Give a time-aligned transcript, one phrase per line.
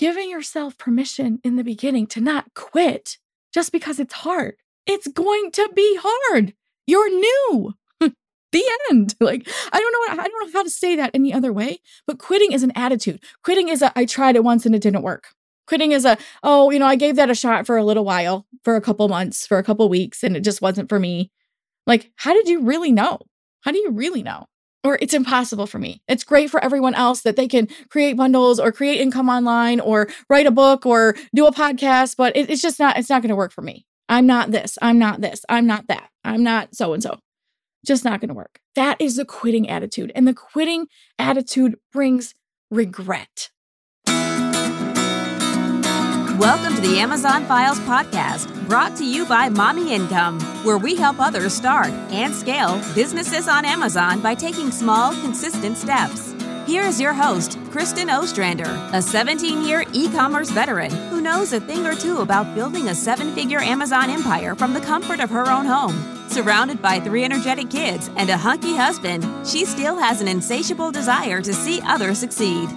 [0.00, 3.18] giving yourself permission in the beginning to not quit
[3.52, 4.54] just because it's hard.
[4.86, 6.54] It's going to be hard.
[6.86, 7.74] You're new.
[8.00, 9.14] the end.
[9.20, 12.18] Like I don't know I don't know how to say that any other way, but
[12.18, 13.22] quitting is an attitude.
[13.44, 15.34] Quitting is a I tried it once and it didn't work.
[15.66, 18.46] Quitting is a oh, you know, I gave that a shot for a little while,
[18.64, 21.30] for a couple months, for a couple weeks and it just wasn't for me.
[21.86, 23.18] Like how did you really know?
[23.60, 24.46] How do you really know?
[24.82, 26.02] Or it's impossible for me.
[26.08, 30.08] It's great for everyone else that they can create bundles or create income online or
[30.30, 33.28] write a book or do a podcast, but it, it's just not, it's not going
[33.28, 33.84] to work for me.
[34.08, 34.78] I'm not this.
[34.80, 35.44] I'm not this.
[35.48, 36.08] I'm not that.
[36.24, 37.18] I'm not so and so.
[37.86, 38.58] Just not going to work.
[38.74, 40.12] That is the quitting attitude.
[40.14, 40.86] And the quitting
[41.18, 42.34] attitude brings
[42.70, 43.50] regret.
[46.40, 51.20] Welcome to the Amazon Files podcast, brought to you by Mommy Income, where we help
[51.20, 56.34] others start and scale businesses on Amazon by taking small, consistent steps.
[56.66, 61.60] Here is your host, Kristen Ostrander, a 17 year e commerce veteran who knows a
[61.60, 65.50] thing or two about building a seven figure Amazon empire from the comfort of her
[65.50, 65.94] own home.
[66.30, 71.42] Surrounded by three energetic kids and a hunky husband, she still has an insatiable desire
[71.42, 72.70] to see others succeed.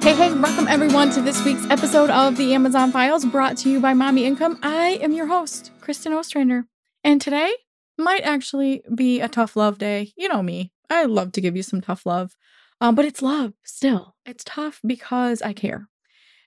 [0.00, 3.80] Hey, hey, welcome everyone to this week's episode of the Amazon Files brought to you
[3.80, 4.58] by Mommy Income.
[4.62, 6.66] I am your host, Kristen Ostrander.
[7.02, 7.52] And today
[7.98, 10.12] might actually be a tough love day.
[10.16, 12.36] You know me, I love to give you some tough love,
[12.80, 14.14] um, but it's love still.
[14.24, 15.88] It's tough because I care.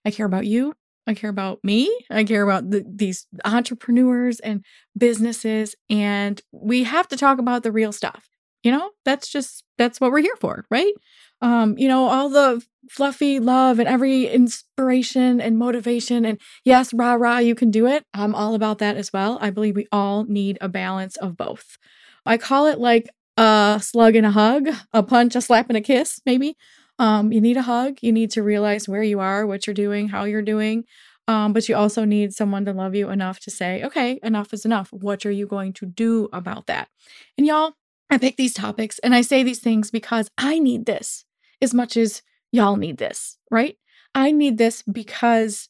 [0.06, 0.74] I care about you.
[1.06, 1.94] I care about me.
[2.10, 4.64] I care about the, these entrepreneurs and
[4.98, 5.76] businesses.
[5.90, 8.30] And we have to talk about the real stuff.
[8.64, 10.94] You know, that's just, that's what we're here for, right?
[11.42, 16.26] Um, you know, all the fluffy love and every inspiration and motivation.
[16.26, 18.06] And yes, rah, rah, you can do it.
[18.14, 19.38] I'm all about that as well.
[19.42, 21.78] I believe we all need a balance of both.
[22.26, 25.82] I call it like a slug and a hug, a punch, a slap, and a
[25.82, 26.56] kiss, maybe.
[27.00, 27.98] Um, you need a hug.
[28.02, 30.84] You need to realize where you are, what you're doing, how you're doing.
[31.28, 34.66] Um, but you also need someone to love you enough to say, okay, enough is
[34.66, 34.90] enough.
[34.92, 36.90] What are you going to do about that?
[37.38, 37.74] And y'all,
[38.10, 41.24] I pick these topics and I say these things because I need this
[41.62, 43.78] as much as y'all need this, right?
[44.14, 45.70] I need this because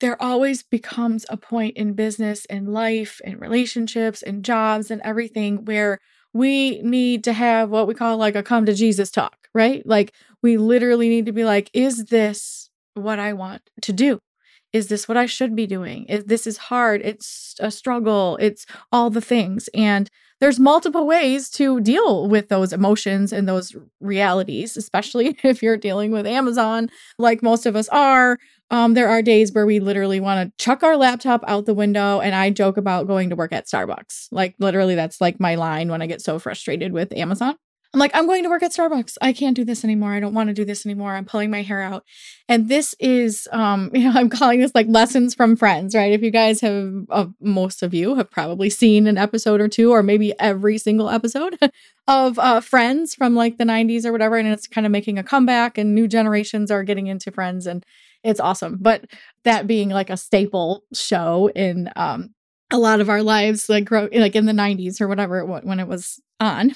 [0.00, 5.64] there always becomes a point in business and life and relationships and jobs and everything
[5.64, 5.98] where
[6.34, 9.86] we need to have what we call like a come to Jesus talk, right?
[9.86, 10.12] Like
[10.42, 14.18] we literally need to be like, is this what I want to do?
[14.72, 16.04] Is this what I should be doing?
[16.06, 17.02] Is this is hard?
[17.04, 18.38] It's a struggle.
[18.40, 19.68] It's all the things.
[19.74, 20.10] And
[20.42, 26.10] there's multiple ways to deal with those emotions and those realities, especially if you're dealing
[26.10, 28.38] with Amazon, like most of us are.
[28.72, 32.18] Um, there are days where we literally want to chuck our laptop out the window,
[32.18, 34.28] and I joke about going to work at Starbucks.
[34.32, 37.54] Like, literally, that's like my line when I get so frustrated with Amazon.
[37.94, 39.18] I'm like, I'm going to work at Starbucks.
[39.20, 40.12] I can't do this anymore.
[40.12, 41.14] I don't want to do this anymore.
[41.14, 42.04] I'm pulling my hair out.
[42.48, 46.12] And this is, um, you know, I'm calling this like lessons from friends, right?
[46.12, 49.90] If you guys have, uh, most of you have probably seen an episode or two,
[49.90, 51.58] or maybe every single episode
[52.08, 54.36] of uh, Friends from like the 90s or whatever.
[54.36, 57.84] And it's kind of making a comeback, and new generations are getting into Friends, and
[58.24, 58.78] it's awesome.
[58.80, 59.04] But
[59.44, 62.30] that being like a staple show in, um,
[62.70, 65.78] a lot of our lives, like, grow, like in the 90s or whatever it, when
[65.78, 66.72] it was on.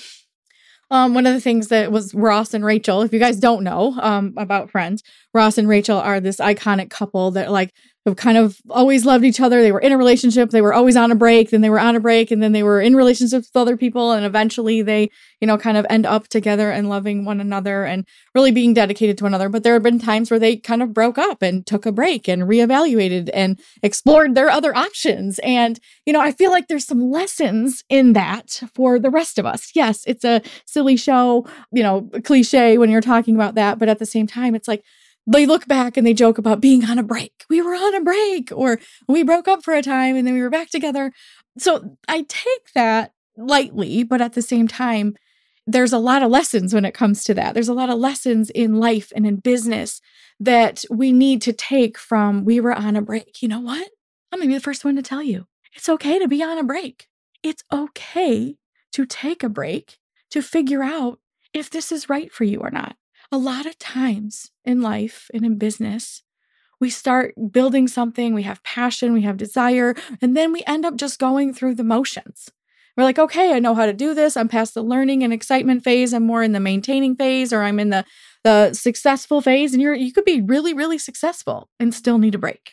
[0.90, 3.96] Um, one of the things that was Ross and Rachel, if you guys don't know
[4.00, 5.02] um, about Friends,
[5.34, 7.72] Ross and Rachel are this iconic couple that like
[8.06, 9.60] have kind of always loved each other.
[9.60, 10.50] They were in a relationship.
[10.50, 11.50] They were always on a break.
[11.50, 14.12] Then they were on a break, and then they were in relationships with other people.
[14.12, 18.06] And eventually, they, you know, kind of end up together and loving one another and
[18.34, 19.48] really being dedicated to one another.
[19.48, 22.28] But there have been times where they kind of broke up and took a break
[22.28, 25.40] and reevaluated and explored their other options.
[25.40, 29.46] And you know, I feel like there's some lessons in that for the rest of
[29.46, 29.72] us.
[29.74, 33.98] Yes, it's a silly show, you know, cliche when you're talking about that, but at
[33.98, 34.84] the same time, it's like
[35.26, 37.44] they look back and they joke about being on a break.
[37.50, 38.78] We were on a break, or
[39.08, 41.12] we broke up for a time and then we were back together.
[41.58, 45.16] So I take that lightly, but at the same time,
[45.66, 47.54] there's a lot of lessons when it comes to that.
[47.54, 50.00] There's a lot of lessons in life and in business
[50.38, 53.42] that we need to take from we were on a break.
[53.42, 53.88] You know what?
[54.30, 56.58] I'm going to be the first one to tell you it's okay to be on
[56.58, 57.08] a break.
[57.42, 58.56] It's okay
[58.92, 59.98] to take a break
[60.30, 61.18] to figure out
[61.52, 62.96] if this is right for you or not
[63.32, 66.22] a lot of times in life and in business,
[66.80, 70.96] we start building something, we have passion, we have desire, and then we end up
[70.96, 72.50] just going through the motions.
[72.96, 74.36] We're like, okay, I know how to do this.
[74.36, 76.14] I'm past the learning and excitement phase.
[76.14, 78.04] I'm more in the maintaining phase, or I'm in the
[78.42, 79.72] the successful phase.
[79.72, 82.72] And you're you could be really, really successful and still need a break.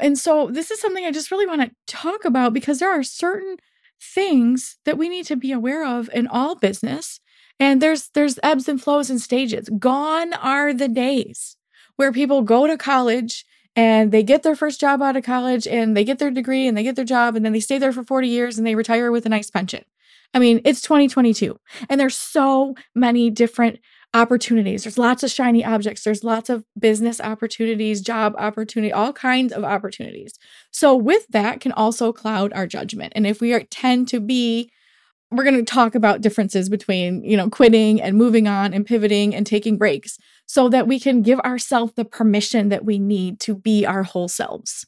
[0.00, 3.02] And so this is something I just really want to talk about because there are
[3.02, 3.56] certain
[4.00, 7.20] things that we need to be aware of in all business
[7.58, 9.68] and there's there's ebbs and flows and stages.
[9.78, 11.56] Gone are the days
[11.96, 13.44] where people go to college
[13.74, 16.76] and they get their first job out of college and they get their degree and
[16.76, 19.10] they get their job and then they stay there for 40 years and they retire
[19.10, 19.84] with a nice pension.
[20.34, 21.58] I mean, it's 2022
[21.88, 23.78] and there's so many different
[24.14, 24.84] opportunities.
[24.84, 26.02] There's lots of shiny objects.
[26.02, 30.38] There's lots of business opportunities, job opportunity, all kinds of opportunities.
[30.70, 33.12] So with that can also cloud our judgment.
[33.14, 34.70] And if we are, tend to be
[35.30, 39.34] we're going to talk about differences between, you know, quitting and moving on and pivoting
[39.34, 43.54] and taking breaks so that we can give ourselves the permission that we need to
[43.54, 44.86] be our whole selves.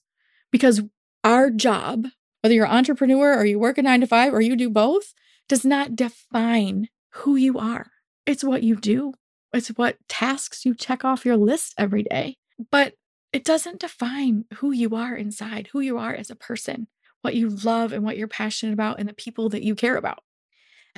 [0.52, 0.80] Because
[1.24, 2.06] our job,
[2.40, 5.12] whether you're an entrepreneur or you work a 9 to 5 or you do both,
[5.48, 7.90] does not define who you are.
[8.24, 9.14] It's what you do.
[9.52, 12.36] It's what tasks you check off your list every day.
[12.70, 12.94] But
[13.32, 16.86] it doesn't define who you are inside, who you are as a person,
[17.22, 20.20] what you love and what you're passionate about, and the people that you care about.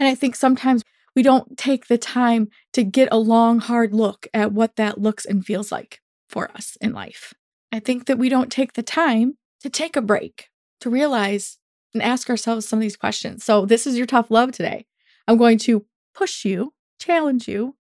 [0.01, 0.83] And I think sometimes
[1.15, 5.27] we don't take the time to get a long, hard look at what that looks
[5.27, 7.35] and feels like for us in life.
[7.71, 10.49] I think that we don't take the time to take a break,
[10.81, 11.59] to realize
[11.93, 13.45] and ask ourselves some of these questions.
[13.45, 14.87] So, this is your tough love today.
[15.29, 17.77] I'm going to push you, challenge you,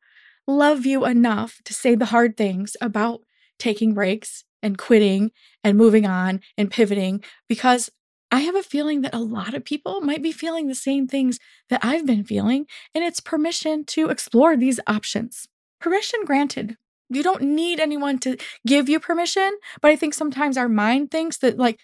[0.46, 3.20] love you enough to say the hard things about
[3.58, 5.31] taking breaks and quitting
[5.64, 7.90] and moving on and pivoting because
[8.31, 11.38] I have a feeling that a lot of people might be feeling the same things
[11.69, 15.49] that I've been feeling, and it's permission to explore these options.
[15.81, 16.77] Permission granted.
[17.09, 18.37] You don't need anyone to
[18.67, 19.50] give you permission,
[19.81, 21.81] but I think sometimes our mind thinks that, like,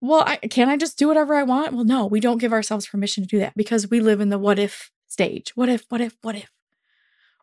[0.00, 1.72] well, I, can I just do whatever I want?
[1.72, 4.38] Well, no, we don't give ourselves permission to do that because we live in the
[4.38, 5.50] what if stage.
[5.56, 6.50] What if, what if, what if?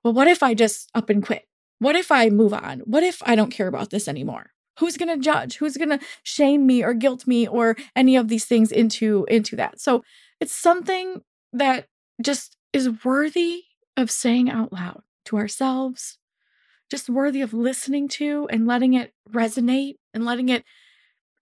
[0.03, 1.43] Well, what if I just up and quit?
[1.79, 2.79] What if I move on?
[2.85, 4.51] What if I don't care about this anymore?
[4.79, 5.57] Who's going to judge?
[5.57, 9.55] Who's going to shame me or guilt me or any of these things into into
[9.55, 9.79] that?
[9.79, 10.03] So
[10.39, 11.21] it's something
[11.53, 11.87] that
[12.21, 13.63] just is worthy
[13.97, 16.17] of saying out loud to ourselves
[16.89, 20.63] just worthy of listening to and letting it resonate and letting it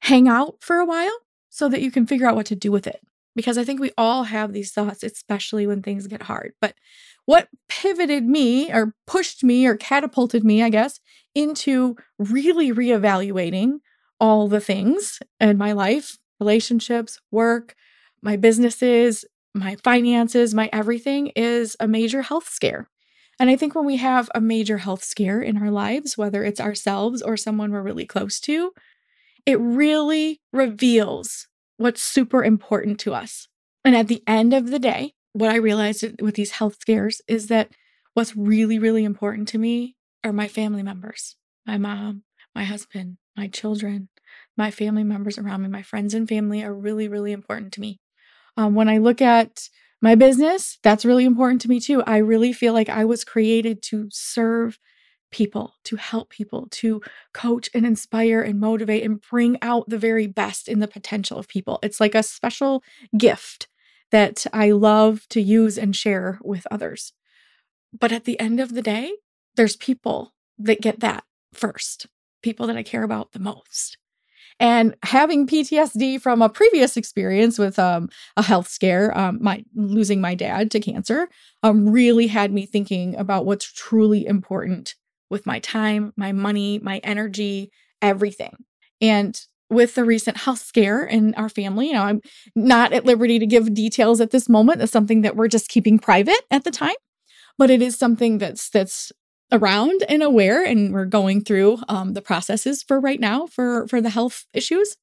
[0.02, 1.18] hang out for a while
[1.50, 3.02] so that you can figure out what to do with it.
[3.36, 6.54] Because i think we all have these thoughts especially when things get hard.
[6.62, 6.76] But
[7.26, 11.00] what pivoted me or pushed me or catapulted me, I guess,
[11.36, 13.80] into really reevaluating
[14.20, 17.76] all the things in my life relationships, work,
[18.22, 22.90] my businesses, my finances, my everything is a major health scare.
[23.40, 26.60] And I think when we have a major health scare in our lives, whether it's
[26.60, 28.72] ourselves or someone we're really close to,
[29.46, 31.48] it really reveals
[31.78, 33.48] what's super important to us.
[33.84, 37.48] And at the end of the day, what I realized with these health scares is
[37.48, 37.72] that
[38.14, 41.36] what's really, really important to me are my family members
[41.66, 42.24] my mom,
[42.54, 44.10] my husband, my children,
[44.58, 48.00] my family members around me, my friends and family are really, really important to me.
[48.58, 49.70] Um, when I look at
[50.02, 52.04] my business, that's really important to me too.
[52.04, 54.78] I really feel like I was created to serve
[55.32, 57.02] people, to help people, to
[57.34, 61.48] coach and inspire and motivate and bring out the very best in the potential of
[61.48, 61.80] people.
[61.82, 62.84] It's like a special
[63.18, 63.68] gift
[64.12, 67.14] that I love to use and share with others.
[67.98, 69.14] But at the end of the day,
[69.56, 71.24] there's people that get that
[71.54, 72.08] first,
[72.42, 73.98] people that I care about the most.
[74.60, 80.22] And having PTSD from a previous experience with um, a health scare, um, my losing
[80.22, 81.28] my dad to cancer,
[81.64, 84.96] um, really had me thinking about what's truly important
[85.30, 87.72] with my time, my money, my energy,
[88.02, 88.56] everything.
[89.02, 89.40] And
[89.70, 91.88] with the recent health scare in our family.
[91.88, 92.22] You know, I'm
[92.56, 94.82] not at liberty to give details at this moment.
[94.82, 96.96] It's something that we're just keeping private at the time,
[97.58, 99.12] but it is something that's that's
[99.54, 104.02] around and aware, and we're going through um, the processes for right now for for
[104.02, 104.98] the health issues.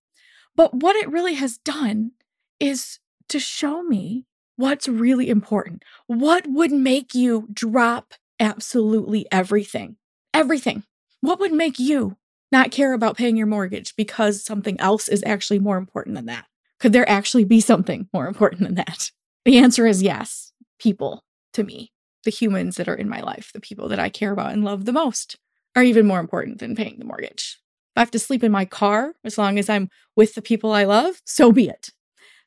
[0.57, 2.13] But what it really has done
[2.59, 4.27] is to show me
[4.57, 5.85] what's really important.
[6.07, 9.97] What would make you drop absolutely everything?
[10.35, 10.83] Everything.
[11.23, 12.17] What would make you
[12.53, 16.47] not care about paying your mortgage because something else is actually more important than that?
[16.79, 19.11] Could there actually be something more important than that?
[19.45, 20.53] The answer is yes.
[20.79, 21.93] People to me,
[22.25, 24.85] the humans that are in my life, the people that I care about and love
[24.85, 25.37] the most,
[25.77, 27.59] are even more important than paying the mortgage.
[27.95, 30.73] If I have to sleep in my car as long as I'm with the people
[30.73, 31.91] I love, so be it.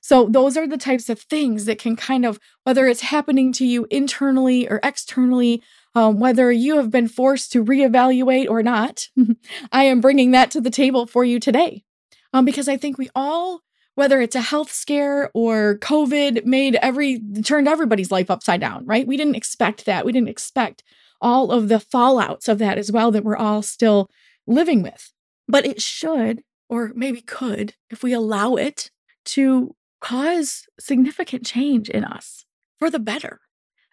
[0.02, 3.66] So, those are the types of things that can kind of, whether it's happening to
[3.66, 5.64] you internally or externally,
[5.96, 9.08] um, whether you have been forced to reevaluate or not,
[9.72, 11.86] I am bringing that to the table for you today.
[12.34, 13.62] Um, because I think we all,
[13.96, 19.08] whether it's a health scare or COVID, made every turned everybody's life upside down, right?
[19.08, 20.06] We didn't expect that.
[20.06, 20.84] We didn't expect
[21.22, 24.10] all of the fallouts of that as well that we're all still
[24.48, 25.14] living with.
[25.48, 28.90] But it should, or maybe could, if we allow it
[29.26, 32.46] to cause significant change in us
[32.78, 33.40] for the better.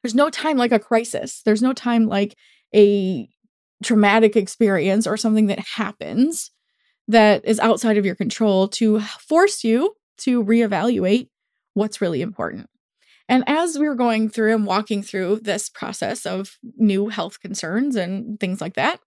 [0.02, 1.42] There's no time like a crisis.
[1.44, 2.36] There's no time like
[2.74, 3.28] a
[3.82, 6.50] traumatic experience or something that happens
[7.10, 11.28] that is outside of your control to force you to reevaluate
[11.74, 12.68] what's really important.
[13.28, 17.94] And as we were going through and walking through this process of new health concerns
[17.94, 19.00] and things like that,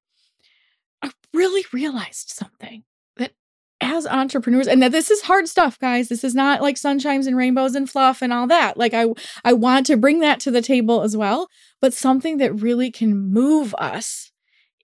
[1.02, 2.84] I really realized something
[3.18, 3.34] that
[3.82, 6.08] as entrepreneurs, and that this is hard stuff, guys.
[6.08, 8.78] This is not like sunshines and rainbows and fluff and all that.
[8.78, 9.08] Like I
[9.44, 11.50] I want to bring that to the table as well.
[11.82, 14.32] But something that really can move us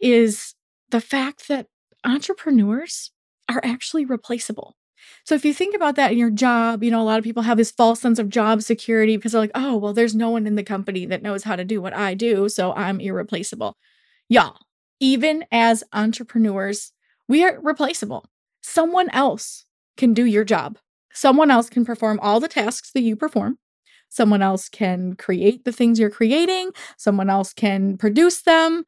[0.01, 0.53] is
[0.89, 1.67] the fact that
[2.03, 3.11] entrepreneurs
[3.49, 4.75] are actually replaceable.
[5.23, 7.43] So if you think about that in your job, you know, a lot of people
[7.43, 10.45] have this false sense of job security because they're like, oh, well, there's no one
[10.45, 12.49] in the company that knows how to do what I do.
[12.49, 13.77] So I'm irreplaceable.
[14.27, 14.57] Y'all,
[14.99, 16.91] even as entrepreneurs,
[17.27, 18.25] we are replaceable.
[18.61, 19.65] Someone else
[19.97, 20.77] can do your job.
[21.13, 23.57] Someone else can perform all the tasks that you perform.
[24.09, 26.71] Someone else can create the things you're creating.
[26.97, 28.83] Someone else can produce them.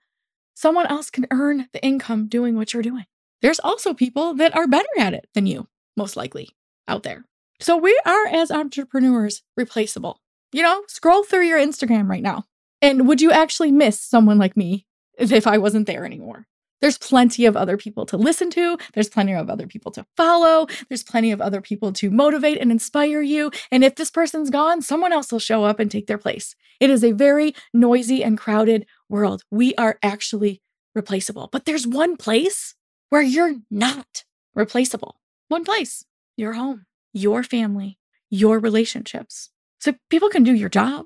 [0.53, 3.05] Someone else can earn the income doing what you're doing.
[3.41, 5.67] There's also people that are better at it than you,
[5.98, 6.50] most likely,
[6.88, 7.25] out there.
[7.60, 10.20] So we are, as entrepreneurs, replaceable.
[10.51, 12.46] You know, scroll through your Instagram right now.
[12.81, 14.86] And would you actually miss someone like me
[15.17, 16.48] if I wasn't there anymore?
[16.81, 18.77] There's plenty of other people to listen to.
[18.93, 20.65] There's plenty of other people to follow.
[20.89, 23.51] There's plenty of other people to motivate and inspire you.
[23.72, 26.55] And if this person's gone, someone else will show up and take their place.
[26.79, 29.43] It is a very noisy and crowded world.
[29.51, 30.61] We are actually
[30.95, 31.49] replaceable.
[31.51, 32.73] But there's one place
[33.09, 34.23] where you're not
[34.55, 35.19] replaceable.
[35.49, 36.05] One place
[36.37, 37.99] your home, your family,
[38.29, 39.49] your relationships.
[39.79, 41.05] So people can do your job.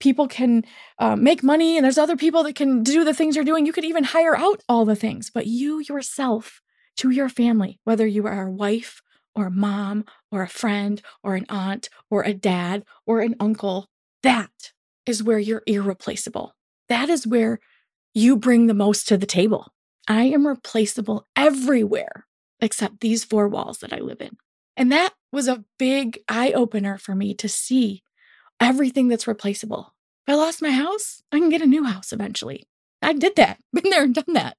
[0.00, 0.64] People can
[0.98, 3.64] uh, make money, and there's other people that can do the things you're doing.
[3.64, 6.60] You could even hire out all the things, but you yourself
[6.96, 9.00] to your family, whether you are a wife
[9.34, 13.86] or a mom or a friend or an aunt or a dad or an uncle,
[14.22, 14.72] that
[15.06, 16.54] is where you're irreplaceable.
[16.88, 17.60] That is where
[18.14, 19.72] you bring the most to the table.
[20.06, 22.26] I am replaceable everywhere
[22.60, 24.36] except these four walls that I live in.
[24.76, 28.02] And that was a big eye opener for me to see
[28.60, 29.94] everything that's replaceable.
[30.26, 32.66] If I lost my house, I can get a new house eventually.
[33.02, 34.56] I did that, been there and done that.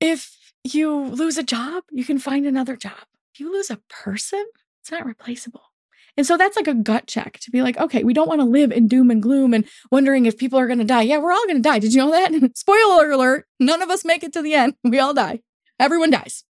[0.00, 3.06] If you lose a job, you can find another job.
[3.34, 4.44] If you lose a person,
[4.80, 5.71] it's not replaceable.
[6.16, 8.46] And so that's like a gut check to be like, okay, we don't want to
[8.46, 11.02] live in doom and gloom and wondering if people are going to die.
[11.02, 11.78] Yeah, we're all going to die.
[11.78, 12.50] Did you know that?
[12.56, 14.74] Spoiler alert, none of us make it to the end.
[14.84, 15.40] We all die.
[15.80, 16.44] Everyone dies.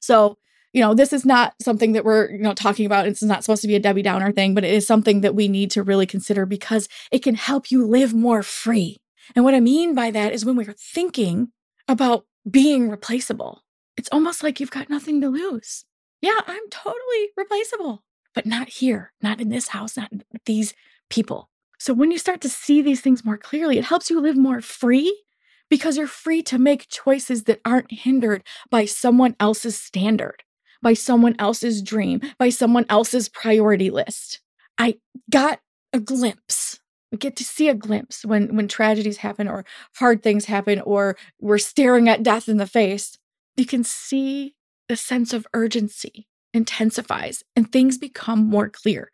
[0.00, 0.38] So,
[0.72, 3.06] you know, this is not something that we're, you know, talking about.
[3.06, 5.46] It's not supposed to be a Debbie Downer thing, but it is something that we
[5.46, 8.96] need to really consider because it can help you live more free.
[9.36, 11.48] And what I mean by that is when we're thinking
[11.86, 13.62] about being replaceable,
[13.98, 15.84] it's almost like you've got nothing to lose.
[16.22, 18.02] Yeah, I'm totally replaceable
[18.34, 20.10] but not here, not in this house, not
[20.46, 20.74] these
[21.10, 21.48] people.
[21.78, 24.60] So when you start to see these things more clearly, it helps you live more
[24.60, 25.24] free
[25.68, 30.42] because you're free to make choices that aren't hindered by someone else's standard,
[30.80, 34.40] by someone else's dream, by someone else's priority list.
[34.78, 34.98] I
[35.30, 35.60] got
[35.92, 36.78] a glimpse.
[37.10, 39.64] We get to see a glimpse when when tragedies happen or
[39.96, 43.18] hard things happen or we're staring at death in the face.
[43.56, 44.54] You can see
[44.88, 49.10] the sense of urgency intensifies and things become more clear.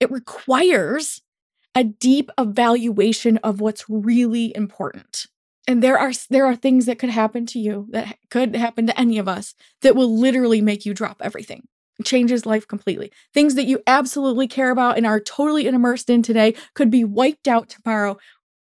[0.00, 1.22] It requires
[1.74, 5.26] a deep evaluation of what's really important.
[5.68, 8.98] And there are there are things that could happen to you that could happen to
[8.98, 11.66] any of us that will literally make you drop everything.
[11.98, 13.10] It changes life completely.
[13.34, 17.48] Things that you absolutely care about and are totally immersed in today could be wiped
[17.48, 18.16] out tomorrow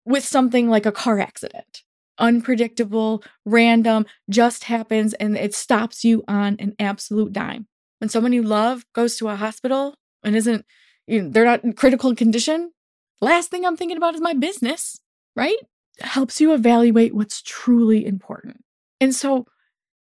[0.04, 1.82] with something like a car accident.
[2.18, 7.66] Unpredictable, random, just happens and it stops you on an absolute dime
[8.00, 10.64] when someone you love goes to a hospital and isn't,
[11.06, 12.72] you know, they're not in critical condition,
[13.20, 15.00] last thing I'm thinking about is my business,
[15.36, 15.58] right?
[16.00, 18.64] Helps you evaluate what's truly important.
[19.00, 19.46] And so,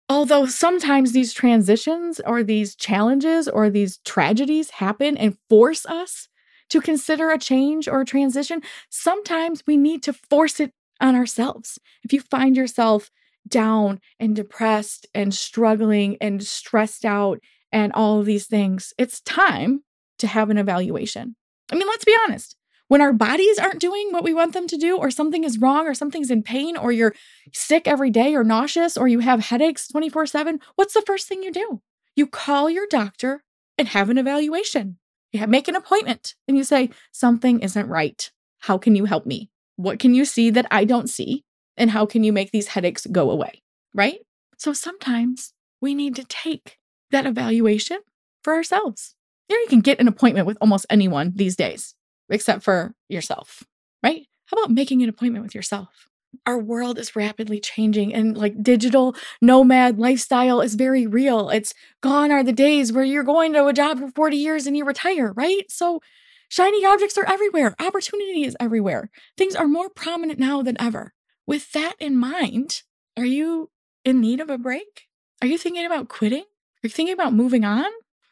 [0.08, 6.30] although sometimes these transitions or these challenges or these tragedies happen and force us
[6.70, 11.80] to consider a change or a transition, sometimes we need to force it on ourselves.
[12.04, 13.10] If you find yourself
[13.48, 17.40] down and depressed and struggling and stressed out
[17.72, 19.84] and all of these things, it's time
[20.20, 21.36] to have an evaluation.
[21.72, 22.56] I mean, let's be honest.
[22.88, 25.88] When our bodies aren't doing what we want them to do, or something is wrong,
[25.88, 27.14] or something's in pain, or you're
[27.54, 31.44] sick every day, or nauseous, or you have headaches 24 7, what's the first thing
[31.44, 31.82] you do?
[32.16, 33.44] You call your doctor
[33.78, 34.98] and have an evaluation.
[35.32, 38.30] You make an appointment and you say, Something isn't right.
[38.62, 39.52] How can you help me?
[39.76, 41.46] What can you see that I don't see?
[41.78, 43.62] And how can you make these headaches go away?
[43.94, 44.20] Right?
[44.58, 46.79] So sometimes we need to take
[47.12, 48.00] that evaluation
[48.44, 49.16] for ourselves.
[49.48, 51.96] You know, you can get an appointment with almost anyone these days,
[52.30, 53.64] except for yourself,
[54.04, 54.28] right?
[54.46, 56.10] How about making an appointment with yourself?
[56.46, 61.50] our world is rapidly changing and like digital nomad lifestyle is very real.
[61.50, 64.78] It's gone are the days where you're going to a job for 40 years and
[64.78, 65.70] you retire, right?
[65.70, 66.02] So
[66.48, 67.76] shiny objects are everywhere.
[67.80, 69.10] Opportunity is everywhere.
[69.38, 71.14] Things are more prominent now than ever.
[71.48, 72.84] With that in mind,
[73.18, 73.72] are you
[74.06, 75.08] in need of a break?
[75.42, 76.44] Are you thinking about quitting?
[76.84, 77.90] Are you thinking about moving on?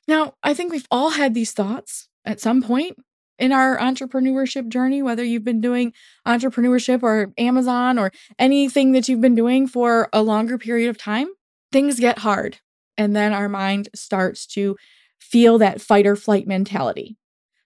[0.08, 2.98] Now, I think we've all had these thoughts at some point
[3.38, 5.94] in our entrepreneurship journey, whether you've been doing
[6.26, 11.28] entrepreneurship or Amazon or anything that you've been doing for a longer period of time,
[11.72, 12.60] things get hard.
[12.98, 14.76] And then our mind starts to
[15.20, 17.18] feel that fight or flight mentality.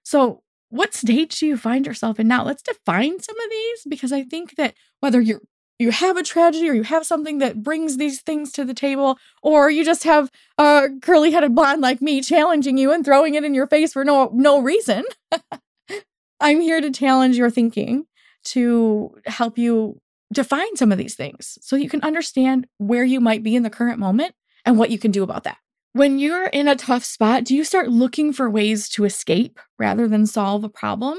[0.04, 2.46] So, what stage do you find yourself in now?
[2.46, 5.42] Let's define some of these because I think that whether you're
[5.82, 9.18] you have a tragedy or you have something that brings these things to the table,
[9.42, 13.44] or you just have a curly headed blonde like me challenging you and throwing it
[13.44, 15.04] in your face for no no reason.
[16.40, 18.06] I'm here to challenge your thinking
[18.44, 20.00] to help you
[20.32, 23.70] define some of these things so you can understand where you might be in the
[23.70, 24.36] current moment
[24.66, 25.58] and what you can do about that.
[25.94, 30.08] When you're in a tough spot, do you start looking for ways to escape rather
[30.08, 31.18] than solve a problem?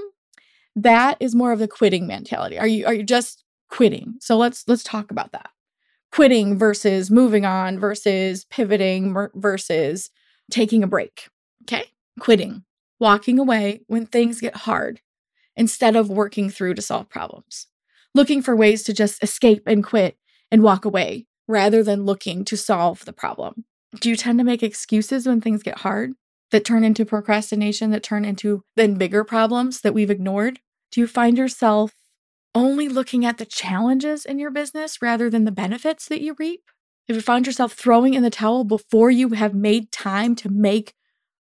[0.76, 2.58] That is more of the quitting mentality.
[2.58, 3.41] Are you are you just
[3.72, 4.16] quitting.
[4.20, 5.48] So let's let's talk about that.
[6.12, 10.10] Quitting versus moving on versus pivoting versus
[10.50, 11.28] taking a break.
[11.62, 11.86] Okay?
[12.20, 12.64] Quitting.
[13.00, 15.00] Walking away when things get hard
[15.56, 17.66] instead of working through to solve problems.
[18.14, 20.18] Looking for ways to just escape and quit
[20.50, 23.64] and walk away rather than looking to solve the problem.
[24.00, 26.12] Do you tend to make excuses when things get hard
[26.50, 30.60] that turn into procrastination, that turn into then bigger problems that we've ignored?
[30.90, 31.94] Do you find yourself
[32.54, 36.62] only looking at the challenges in your business rather than the benefits that you reap?
[37.08, 40.94] If you find yourself throwing in the towel before you have made time to make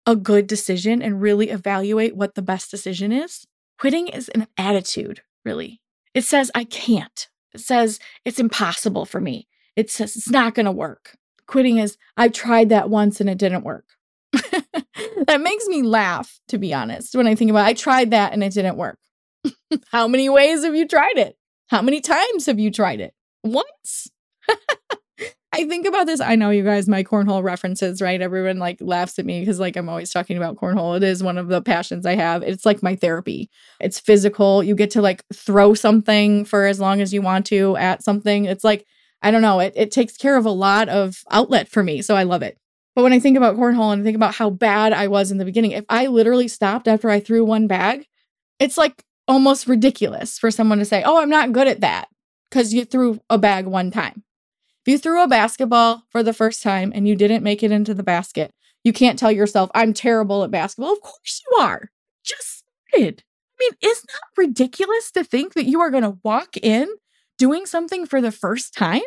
[0.07, 3.47] a good decision and really evaluate what the best decision is,
[3.79, 5.81] quitting is an attitude, really.
[6.15, 7.29] It says, I can't.
[7.53, 9.49] It says, it's impossible for me.
[9.77, 11.17] It says, it's not going to work.
[11.47, 13.85] Quitting is, I've tried that once and it didn't work.
[14.33, 17.71] that makes me laugh, to be honest, when I think about it.
[17.71, 18.99] I tried that and it didn't work.
[19.91, 21.37] How many ways have you tried it?
[21.69, 23.15] How many times have you tried it?
[23.45, 24.09] Once?
[25.53, 26.21] I think about this.
[26.21, 28.21] I know you guys, my cornhole references, right?
[28.21, 30.97] Everyone like laughs at me because like I'm always talking about cornhole.
[30.97, 32.43] It is one of the passions I have.
[32.43, 33.51] It's like my therapy.
[33.81, 34.63] It's physical.
[34.63, 38.45] You get to like throw something for as long as you want to at something.
[38.45, 38.87] It's like,
[39.23, 42.01] I don't know, it, it takes care of a lot of outlet for me.
[42.01, 42.57] So I love it.
[42.95, 45.39] But when I think about cornhole and I think about how bad I was in
[45.39, 48.07] the beginning, if I literally stopped after I threw one bag,
[48.59, 52.09] it's like almost ridiculous for someone to say, Oh, I'm not good at that
[52.51, 54.25] because you threw a bag one time.
[54.85, 57.95] If you threw a basketball for the first time and you didn't make it into
[57.95, 58.51] the basket,
[58.83, 60.93] you can't tell yourself, I'm terrible at basketball.
[60.93, 61.91] Of course you are.
[62.25, 63.23] Just started.
[63.23, 66.89] I mean, isn't that ridiculous to think that you are going to walk in
[67.39, 69.03] doing something for the first time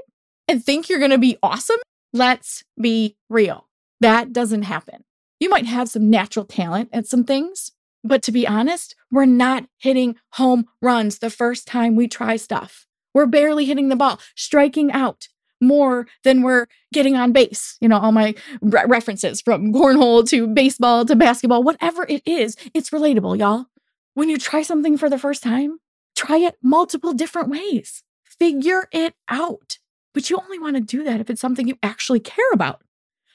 [0.47, 1.79] and think you're going to be awesome?
[2.13, 3.67] Let's be real.
[3.99, 5.03] That doesn't happen.
[5.39, 7.71] You might have some natural talent at some things,
[8.03, 12.85] but to be honest, we're not hitting home runs the first time we try stuff.
[13.13, 15.27] We're barely hitting the ball, striking out
[15.61, 17.77] more than we're getting on base.
[17.79, 22.55] You know, all my re- references from cornhole to baseball to basketball, whatever it is,
[22.73, 23.65] it's relatable, y'all.
[24.13, 25.79] When you try something for the first time,
[26.15, 28.03] try it multiple different ways.
[28.23, 29.77] Figure it out.
[30.13, 32.81] But you only want to do that if it's something you actually care about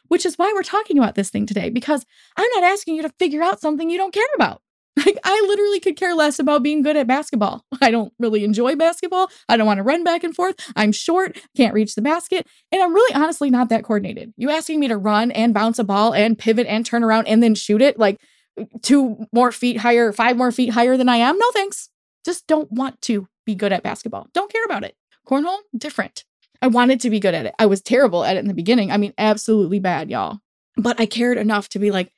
[0.09, 2.05] which is why we're talking about this thing today, because
[2.37, 4.63] I'm not asking you to figure out something you don't care about.
[5.07, 7.65] Like, I literally could care less about being good at basketball.
[7.81, 9.29] I don't really enjoy basketball.
[9.49, 10.57] I don't want to run back and forth.
[10.75, 14.35] I'm short, can't reach the basket, and I'm really honestly not that coordinated.
[14.37, 17.41] You asking me to run and bounce a ball and pivot and turn around and
[17.41, 18.19] then shoot it like
[18.83, 21.39] two more feet higher, five more feet higher than I am?
[21.39, 21.91] No thanks.
[22.25, 24.27] Just don't want to be good at basketball.
[24.35, 24.97] Don't care about it.
[25.27, 26.25] Cornhole, different.
[26.61, 27.55] I wanted to be good at it.
[27.59, 28.91] I was terrible at it in the beginning.
[28.91, 30.39] I mean, absolutely bad, y'all.
[30.77, 32.13] But I cared enough to be like,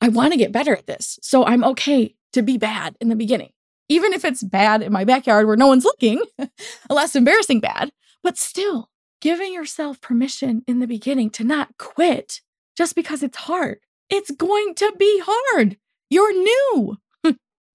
[0.00, 1.18] I want to get better at this.
[1.22, 3.52] So I'm okay to be bad in the beginning.
[3.88, 6.48] Even if it's bad in my backyard where no one's looking, a
[6.94, 12.40] less embarrassing bad, but still giving yourself permission in the beginning to not quit
[12.76, 13.78] just because it's hard.
[14.10, 15.78] It's going to be hard.
[16.10, 16.98] You're new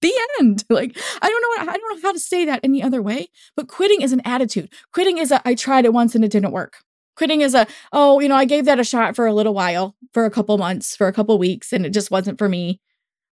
[0.02, 0.64] the end.
[0.70, 3.68] Like I don't know I don't know how to say that any other way, but
[3.68, 4.72] quitting is an attitude.
[4.92, 6.78] Quitting is a I tried it once and it didn't work.
[7.16, 9.94] Quitting is a oh, you know, I gave that a shot for a little while,
[10.14, 12.80] for a couple months, for a couple weeks and it just wasn't for me.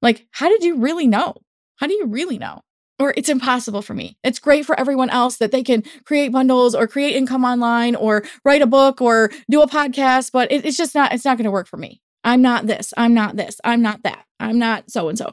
[0.02, 1.34] Like how did you really know?
[1.76, 2.62] How do you really know?
[2.98, 4.18] Or it's impossible for me.
[4.24, 8.24] It's great for everyone else that they can create bundles or create income online or
[8.44, 11.44] write a book or do a podcast, but it, it's just not it's not going
[11.44, 12.00] to work for me.
[12.24, 12.92] I'm not this.
[12.96, 13.60] I'm not this.
[13.64, 14.24] I'm not that.
[14.40, 15.32] I'm not so and so.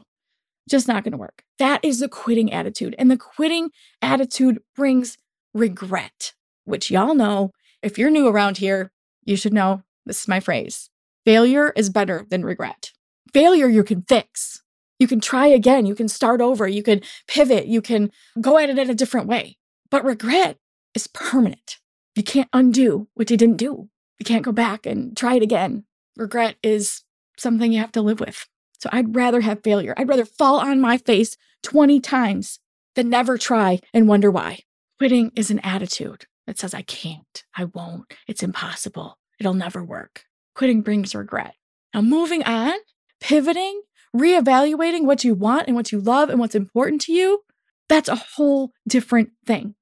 [0.68, 1.44] Just not going to work.
[1.58, 2.94] That is the quitting attitude.
[2.98, 3.70] And the quitting
[4.02, 5.16] attitude brings
[5.54, 7.52] regret, which y'all know.
[7.82, 8.90] If you're new around here,
[9.24, 10.90] you should know this is my phrase.
[11.24, 12.92] Failure is better than regret.
[13.32, 14.62] Failure you can fix.
[14.98, 15.86] You can try again.
[15.86, 16.66] You can start over.
[16.66, 17.66] You can pivot.
[17.66, 19.58] You can go at it in a different way.
[19.90, 20.58] But regret
[20.94, 21.78] is permanent.
[22.14, 23.88] You can't undo what you didn't do.
[24.18, 25.84] You can't go back and try it again.
[26.16, 27.02] Regret is
[27.36, 28.48] something you have to live with.
[28.78, 29.94] So I'd rather have failure.
[29.96, 32.60] I'd rather fall on my face 20 times
[32.94, 34.60] than never try and wonder why.
[34.98, 40.24] Quitting is an attitude that says, I can't, I won't, it's impossible, it'll never work.
[40.54, 41.54] Quitting brings regret.
[41.92, 42.72] Now, moving on,
[43.20, 43.82] pivoting,
[44.16, 47.40] reevaluating what you want and what you love and what's important to you,
[47.88, 49.74] that's a whole different thing.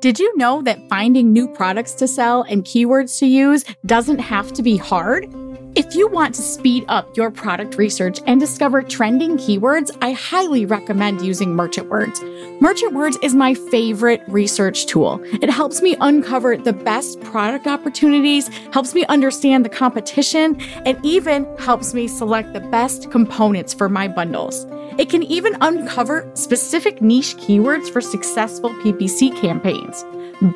[0.00, 4.52] Did you know that finding new products to sell and keywords to use doesn't have
[4.54, 5.26] to be hard?
[5.74, 10.66] If you want to speed up your product research and discover trending keywords, I highly
[10.66, 12.20] recommend using Merchant Words.
[12.60, 15.20] Merchant Words is my favorite research tool.
[15.24, 21.46] It helps me uncover the best product opportunities, helps me understand the competition, and even
[21.58, 24.66] helps me select the best components for my bundles.
[24.98, 30.04] It can even uncover specific niche keywords for successful PPC campaigns.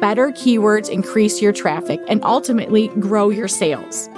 [0.01, 4.09] Better keywords increase your traffic and ultimately grow your sales.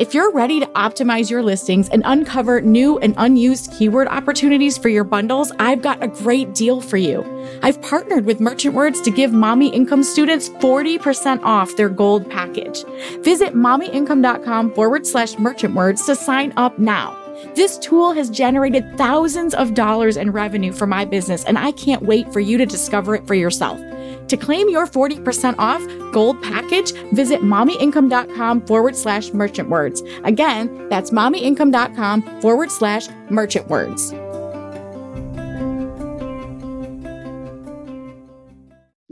[0.00, 4.88] If you're ready to optimize your listings and uncover new and unused keyword opportunities for
[4.88, 7.22] your bundles, I've got a great deal for you.
[7.62, 12.82] I've partnered with Merchant Words to give Mommy Income students 40% off their gold package.
[13.18, 17.14] Visit mommyincome.com forward slash merchant words to sign up now.
[17.54, 22.00] This tool has generated thousands of dollars in revenue for my business, and I can't
[22.00, 23.78] wait for you to discover it for yourself.
[24.30, 30.02] To claim your 40% off gold package, visit mommyincome.com forward slash merchant words.
[30.22, 34.10] Again, that's mommyincome.com forward slash merchant words.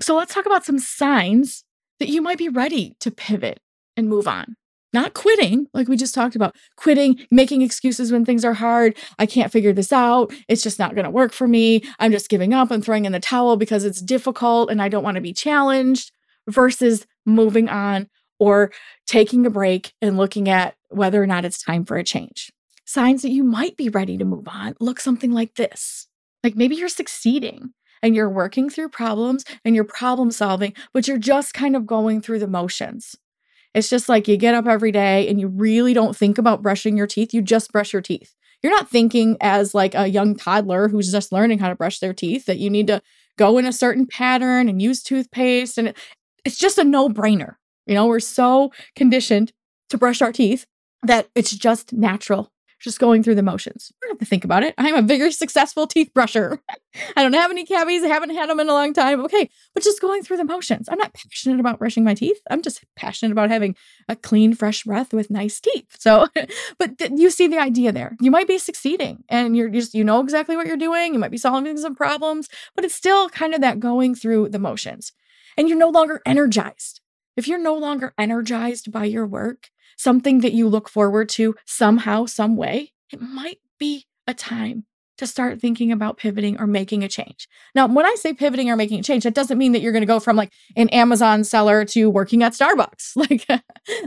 [0.01, 1.65] So let's talk about some signs
[1.99, 3.59] that you might be ready to pivot
[3.97, 4.55] and move on.
[4.93, 8.97] Not quitting, like we just talked about, quitting, making excuses when things are hard.
[9.19, 10.33] I can't figure this out.
[10.49, 11.83] It's just not going to work for me.
[11.99, 15.05] I'm just giving up and throwing in the towel because it's difficult and I don't
[15.05, 16.11] want to be challenged,
[16.49, 18.73] versus moving on or
[19.07, 22.51] taking a break and looking at whether or not it's time for a change.
[22.85, 26.07] Signs that you might be ready to move on look something like this.
[26.43, 31.19] Like maybe you're succeeding and you're working through problems and you're problem solving, but you're
[31.19, 33.17] just kind of going through the motions.
[33.75, 36.97] It's just like you get up every day and you really don't think about brushing
[36.97, 37.35] your teeth.
[37.35, 38.35] You just brush your teeth.
[38.63, 42.15] You're not thinking as like a young toddler who's just learning how to brush their
[42.15, 43.01] teeth that you need to
[43.37, 45.79] go in a certain pattern and use toothpaste.
[45.79, 45.95] And
[46.45, 47.55] it's just a no brainer.
[47.87, 49.53] You know, we're so conditioned
[49.91, 50.67] to brush our teeth
[51.03, 52.51] that it's just natural
[52.81, 53.93] just going through the motions.
[54.03, 54.75] I don't have to think about it.
[54.79, 56.59] I'm a very successful teeth brusher.
[57.17, 58.03] I don't have any cavities.
[58.05, 59.21] I haven't had them in a long time.
[59.25, 59.51] Okay.
[59.75, 60.89] But just going through the motions.
[60.89, 62.41] I'm not passionate about brushing my teeth.
[62.51, 63.77] I'm just passionate about having
[64.09, 65.87] a clean, fresh breath with nice teeth.
[65.99, 66.27] So,
[66.79, 68.17] but th- you see the idea there.
[68.21, 71.13] You might be succeeding and you're just, you know exactly what you're doing.
[71.13, 74.59] You might be solving some problems, but it's still kind of that going through the
[74.59, 75.13] motions.
[75.57, 77.01] And you're no longer energized.
[77.37, 82.25] If you're no longer energized by your work, something that you look forward to somehow,
[82.25, 84.85] some way, it might be a time
[85.19, 87.49] to start thinking about pivoting or making a change.
[87.75, 90.03] Now, when I say pivoting or making a change, that doesn't mean that you're going
[90.03, 93.47] to go from like an Amazon seller to working at Starbucks, like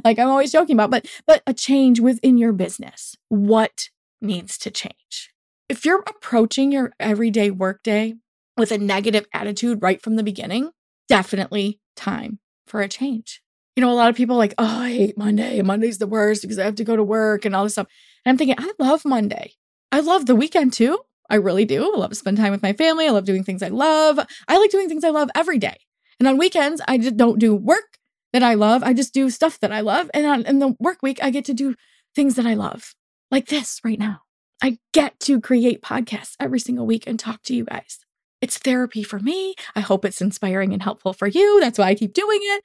[0.03, 3.15] like I'm always joking about, but but a change within your business.
[3.27, 3.89] What
[4.21, 5.33] needs to change?
[5.67, 8.15] If you're approaching your everyday workday
[8.57, 10.71] with a negative attitude right from the beginning,
[11.09, 13.41] definitely time for a change
[13.75, 15.61] you know, a lot of people like, oh, I hate Monday.
[15.61, 17.87] Monday's the worst because I have to go to work and all this stuff.
[18.25, 19.53] And I'm thinking, I love Monday.
[19.91, 20.99] I love the weekend too.
[21.29, 21.93] I really do.
[21.93, 23.07] I love to spend time with my family.
[23.07, 24.19] I love doing things I love.
[24.47, 25.77] I like doing things I love every day.
[26.19, 27.97] And on weekends, I just don't do work
[28.33, 28.83] that I love.
[28.83, 30.11] I just do stuff that I love.
[30.13, 31.75] And on in the work week, I get to do
[32.13, 32.93] things that I love,
[33.29, 34.21] like this right now.
[34.61, 37.99] I get to create podcasts every single week and talk to you guys.
[38.41, 39.55] It's therapy for me.
[39.75, 41.59] I hope it's inspiring and helpful for you.
[41.61, 42.63] That's why I keep doing it.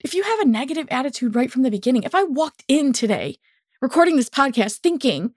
[0.00, 3.38] If you have a negative attitude right from the beginning, if I walked in today
[3.80, 5.34] recording this podcast thinking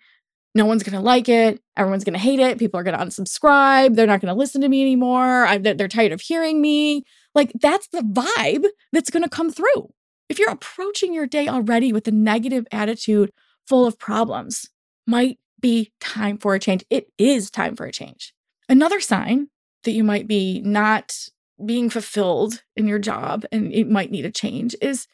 [0.54, 3.04] no one's going to like it, everyone's going to hate it, people are going to
[3.04, 7.04] unsubscribe, they're not going to listen to me anymore, I, they're tired of hearing me,
[7.34, 9.94] like that's the vibe that's going to come through.
[10.30, 13.32] If you're approaching your day already with a negative attitude
[13.68, 14.70] full of problems,
[15.08, 16.86] might be time for a change.
[16.90, 18.34] It is time for a change.
[18.70, 19.48] Another sign
[19.86, 21.30] that you might be not
[21.66, 25.08] being fulfilled in your job and it might need a change is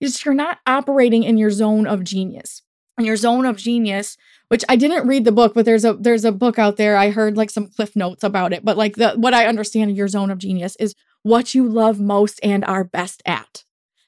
[0.00, 2.62] is you're not operating in your zone of genius.
[2.98, 4.16] And your zone of genius
[4.52, 6.94] which I didn't read the book, but there's a there's a book out there.
[6.94, 9.96] I heard like some cliff notes about it, but like the what I understand of
[9.96, 13.64] your zone of genius is what you love most and are best at.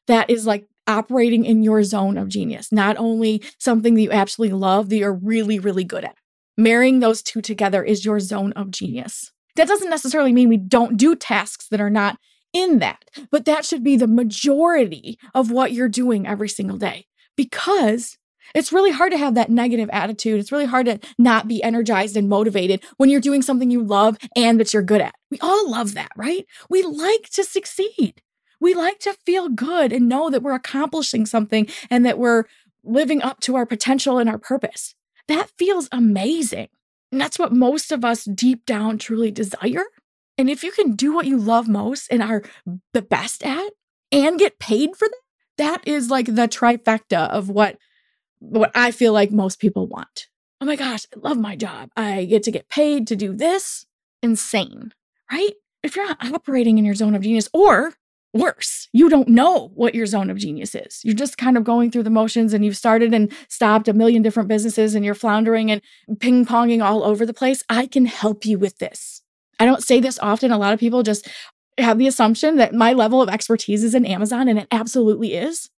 [0.07, 4.59] That is like operating in your zone of genius, not only something that you absolutely
[4.59, 6.16] love, that you're really, really good at.
[6.59, 9.33] Marrying those two together is your zone of genius.
[9.57, 12.19] That doesn't necessarily mean we don't do tasks that are not
[12.53, 17.07] in that, but that should be the majority of what you're doing every single day
[17.37, 18.17] because
[18.55, 20.38] it's really hard to have that negative attitude.
[20.38, 24.17] It's really hard to not be energized and motivated when you're doing something you love
[24.37, 25.14] and that you're good at.
[25.31, 26.47] We all love that, right?
[26.71, 28.23] We like to succeed.
[28.61, 32.45] We like to feel good and know that we're accomplishing something and that we're
[32.85, 34.95] living up to our potential and our purpose.
[35.27, 36.69] That feels amazing.
[37.14, 39.85] And that's what most of us deep down truly desire.
[40.37, 42.42] And if you can do what you love most and are
[42.92, 43.70] the best at
[44.11, 45.20] and get paid for that,
[45.57, 47.79] that is like the trifecta of what
[48.40, 50.27] what I feel like most people want.
[50.61, 51.90] Oh my gosh, I love my job.
[51.96, 53.87] I get to get paid to do this.
[54.20, 54.92] Insane,
[55.31, 55.53] right?
[55.85, 57.94] If you're not operating in your zone of genius, or
[58.35, 61.01] worse, you don't know what your zone of genius is.
[61.05, 64.23] You're just kind of going through the motions and you've started and stopped a million
[64.23, 65.81] different businesses and you're floundering and
[66.18, 67.62] ping ponging all over the place.
[67.68, 69.23] I can help you with this.
[69.61, 70.51] I don't say this often.
[70.51, 71.29] A lot of people just
[71.79, 75.70] have the assumption that my level of expertise is in Amazon, and it absolutely is.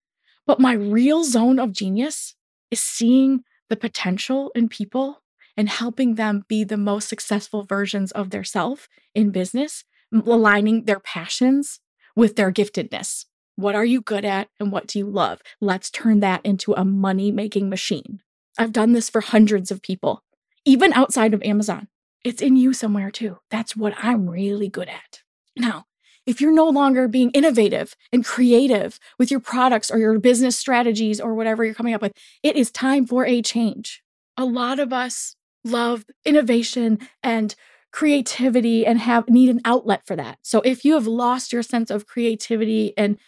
[0.47, 2.35] But my real zone of genius
[2.71, 5.23] is seeing the potential in people
[5.57, 11.01] and helping them be the most successful versions of their self in business, aligning their
[11.01, 11.81] passions
[12.17, 13.27] with their giftedness.
[13.57, 15.41] What are you good at and what do you love?
[15.61, 18.21] Let's turn that into a money making machine.
[18.59, 20.23] I've done this for hundreds of people,
[20.65, 21.89] even outside of Amazon.
[22.25, 23.39] It's in you somewhere too.
[23.51, 25.23] That's what I'm really good at.
[25.57, 25.87] Now,
[26.27, 31.21] if you're no longer being innovative and creative with your products or your business strategies
[31.21, 34.03] or whatever you're coming up with, it is time for a change.
[34.37, 37.55] A lot of us love innovation and
[37.95, 40.39] creativity and have need an outlet for that.
[40.43, 43.19] So if you have lost your sense of creativity and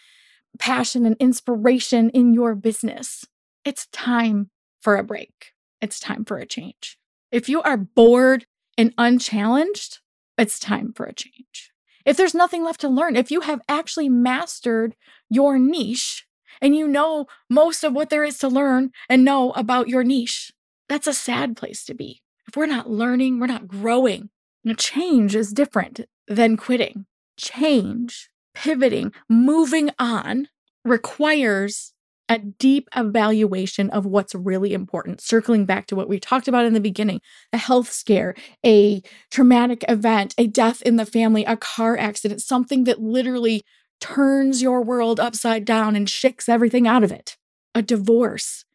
[0.59, 3.25] passion and inspiration in your business,
[3.63, 4.49] it's time
[4.81, 5.53] for a break.
[5.81, 6.97] It's time for a change.
[7.31, 8.45] If you are bored
[8.77, 9.99] and unchallenged,
[10.37, 11.71] it's time for a change
[12.07, 14.95] if there's nothing left to learn, if you have actually mastered
[15.29, 16.25] your niche
[16.61, 20.53] and you know most of what there is to learn and know about your niche,
[20.87, 22.21] that's a sad place to be.
[22.47, 24.29] If we're not learning, we're not growing.
[24.75, 27.05] Change is different than quitting.
[27.37, 30.47] Change, pivoting, moving on
[30.83, 31.93] requires
[32.29, 36.73] a deep evaluation of what's really important, circling back to what we talked about in
[36.73, 37.21] the beginning
[37.53, 39.01] a health scare, a
[39.31, 43.63] traumatic event, a death in the family, a car accident, something that literally
[44.01, 47.37] turns your world upside down and shakes everything out of it,
[47.73, 48.65] a divorce.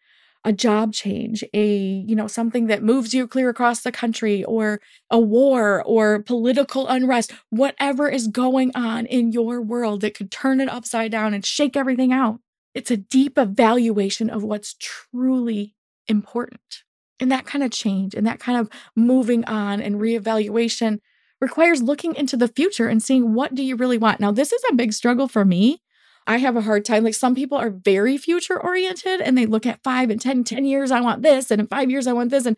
[0.44, 1.76] A job change, a,
[2.06, 6.88] you know, something that moves you clear across the country, or a war or political
[6.88, 11.46] unrest, whatever is going on in your world that could turn it upside down and
[11.46, 12.40] shake everything out
[12.74, 15.74] it's a deep evaluation of what's truly
[16.08, 16.82] important.
[17.20, 20.98] And that kind of change and that kind of moving on and reevaluation
[21.40, 24.20] requires looking into the future and seeing what do you really want.
[24.20, 25.81] Now, this is a big struggle for me.
[26.26, 27.04] I have a hard time.
[27.04, 30.64] Like some people are very future oriented and they look at five and 10, 10
[30.64, 31.50] years, I want this.
[31.50, 32.46] And in five years, I want this.
[32.46, 32.56] And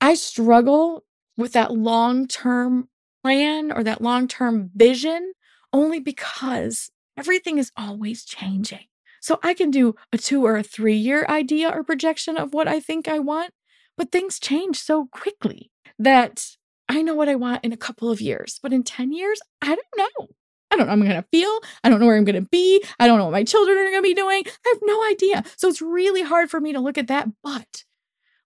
[0.00, 1.04] I struggle
[1.36, 2.88] with that long term
[3.22, 5.32] plan or that long term vision
[5.72, 8.86] only because everything is always changing.
[9.20, 12.68] So I can do a two or a three year idea or projection of what
[12.68, 13.50] I think I want,
[13.96, 16.56] but things change so quickly that
[16.88, 18.60] I know what I want in a couple of years.
[18.62, 20.28] But in 10 years, I don't know.
[20.70, 21.60] I don't know I'm going to feel.
[21.84, 22.82] I don't know where I'm going to be.
[22.98, 24.42] I don't know what my children are going to be doing.
[24.46, 25.44] I have no idea.
[25.56, 27.28] So it's really hard for me to look at that.
[27.42, 27.84] But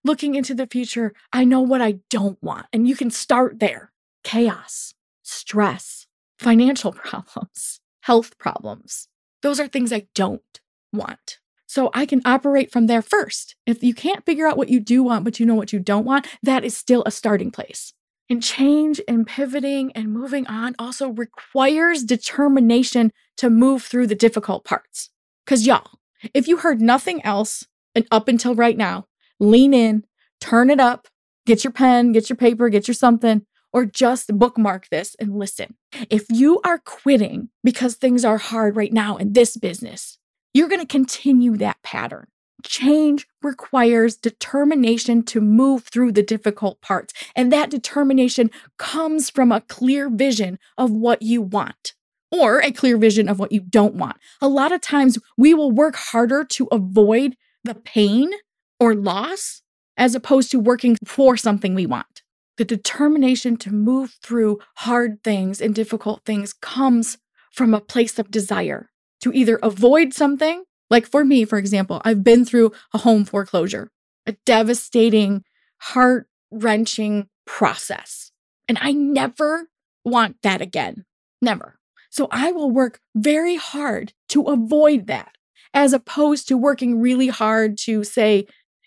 [0.03, 2.67] looking into the future, I know what I don't want.
[2.71, 3.91] And you can start there
[4.23, 6.07] chaos, stress,
[6.37, 9.07] financial problems, health problems.
[9.41, 10.61] Those are things I don't
[10.93, 11.39] want.
[11.65, 13.55] So I can operate from there first.
[13.65, 16.05] If you can't figure out what you do want, but you know what you don't
[16.05, 17.93] want, that is still a starting place.
[18.31, 24.63] And change and pivoting and moving on also requires determination to move through the difficult
[24.63, 25.09] parts.
[25.43, 25.99] Because, y'all,
[26.33, 29.07] if you heard nothing else and up until right now,
[29.41, 30.05] lean in,
[30.39, 31.09] turn it up,
[31.45, 35.75] get your pen, get your paper, get your something, or just bookmark this and listen.
[36.09, 40.17] If you are quitting because things are hard right now in this business,
[40.53, 42.27] you're going to continue that pattern.
[42.63, 47.13] Change requires determination to move through the difficult parts.
[47.35, 51.93] And that determination comes from a clear vision of what you want
[52.31, 54.17] or a clear vision of what you don't want.
[54.41, 58.31] A lot of times we will work harder to avoid the pain
[58.79, 59.61] or loss
[59.97, 62.23] as opposed to working for something we want.
[62.57, 67.17] The determination to move through hard things and difficult things comes
[67.51, 68.89] from a place of desire
[69.21, 73.89] to either avoid something, like for me, for example, I've been through a home foreclosure,
[74.27, 75.43] a devastating,
[75.79, 78.31] heart wrenching process.
[78.67, 79.69] And I never
[80.05, 81.05] want that again.
[81.41, 81.79] Never.
[82.11, 85.31] So I will work very hard to avoid that,
[85.73, 88.45] as opposed to working really hard to say,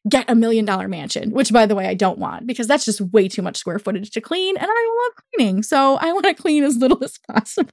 [0.08, 3.00] get a million dollar mansion, which by the way, I don't want because that's just
[3.00, 4.56] way too much square footage to clean.
[4.58, 5.62] And I love cleaning.
[5.62, 7.72] So I want to clean as little as possible.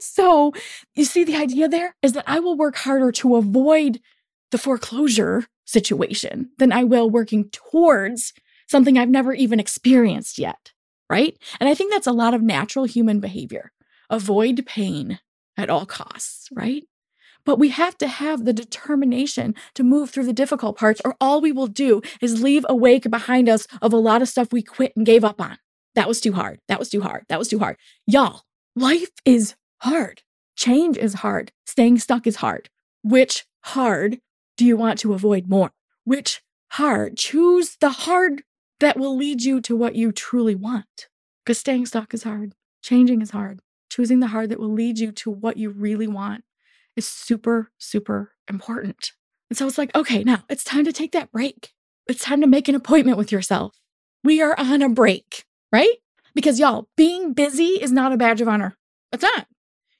[0.00, 0.52] So
[0.94, 4.00] you see, the idea there is that I will work harder to avoid
[4.50, 8.32] the foreclosure situation than I will working towards
[8.68, 10.72] something I've never even experienced yet.
[11.10, 11.38] Right.
[11.58, 13.72] And I think that's a lot of natural human behavior.
[14.10, 15.20] Avoid pain
[15.56, 16.84] at all costs, right?
[17.44, 21.40] But we have to have the determination to move through the difficult parts, or all
[21.40, 24.62] we will do is leave a wake behind us of a lot of stuff we
[24.62, 25.58] quit and gave up on.
[25.94, 26.60] That was too hard.
[26.68, 27.24] That was too hard.
[27.28, 27.76] That was too hard.
[28.06, 28.42] Y'all,
[28.78, 30.22] life is hard.
[30.56, 31.52] Change is hard.
[31.66, 32.68] Staying stuck is hard.
[33.02, 34.20] Which hard
[34.56, 35.72] do you want to avoid more?
[36.04, 37.16] Which hard?
[37.16, 38.42] Choose the hard
[38.80, 41.08] that will lead you to what you truly want.
[41.44, 42.54] Because staying stuck is hard.
[42.82, 43.60] Changing is hard.
[43.90, 46.44] Choosing the hard that will lead you to what you really want
[46.96, 49.12] is super, super important.
[49.50, 51.72] And so it's like, okay, now it's time to take that break.
[52.06, 53.78] It's time to make an appointment with yourself.
[54.22, 55.96] We are on a break, right?
[56.34, 58.76] Because y'all, being busy is not a badge of honor.
[59.12, 59.46] It's not.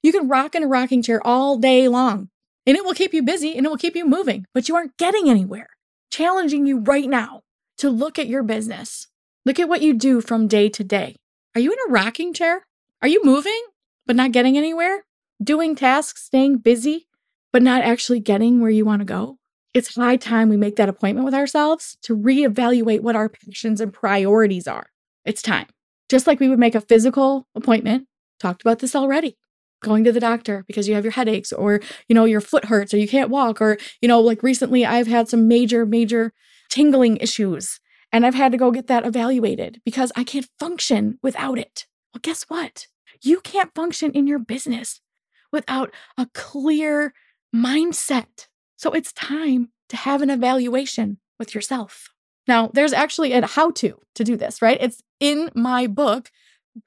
[0.03, 2.29] You can rock in a rocking chair all day long
[2.67, 4.97] and it will keep you busy and it will keep you moving, but you aren't
[4.97, 5.69] getting anywhere.
[6.11, 7.43] Challenging you right now
[7.79, 9.09] to look at your business.
[9.45, 11.17] Look at what you do from day to day.
[11.55, 12.67] Are you in a rocking chair?
[13.03, 13.63] Are you moving,
[14.07, 15.05] but not getting anywhere?
[15.43, 17.07] doing tasks, staying busy,
[17.53, 19.39] but not actually getting where you want to go.
[19.75, 23.93] It's high time we make that appointment with ourselves to reevaluate what our passions and
[23.93, 24.87] priorities are.
[25.25, 25.67] It's time.
[26.09, 28.07] Just like we would make a physical appointment,
[28.41, 29.37] talked about this already.
[29.81, 32.93] Going to the doctor because you have your headaches or, you know, your foot hurts
[32.93, 36.33] or you can't walk or, you know, like recently I've had some major major
[36.69, 37.79] tingling issues
[38.11, 41.87] and I've had to go get that evaluated because I can't function without it.
[42.13, 42.87] Well, guess what?
[43.23, 45.01] You can't function in your business
[45.53, 47.13] without a clear
[47.55, 48.49] mindset.
[48.77, 52.09] So it's time to have an evaluation with yourself.
[52.49, 54.79] Now, there's actually a how to to do this, right?
[54.81, 56.31] It's in my book,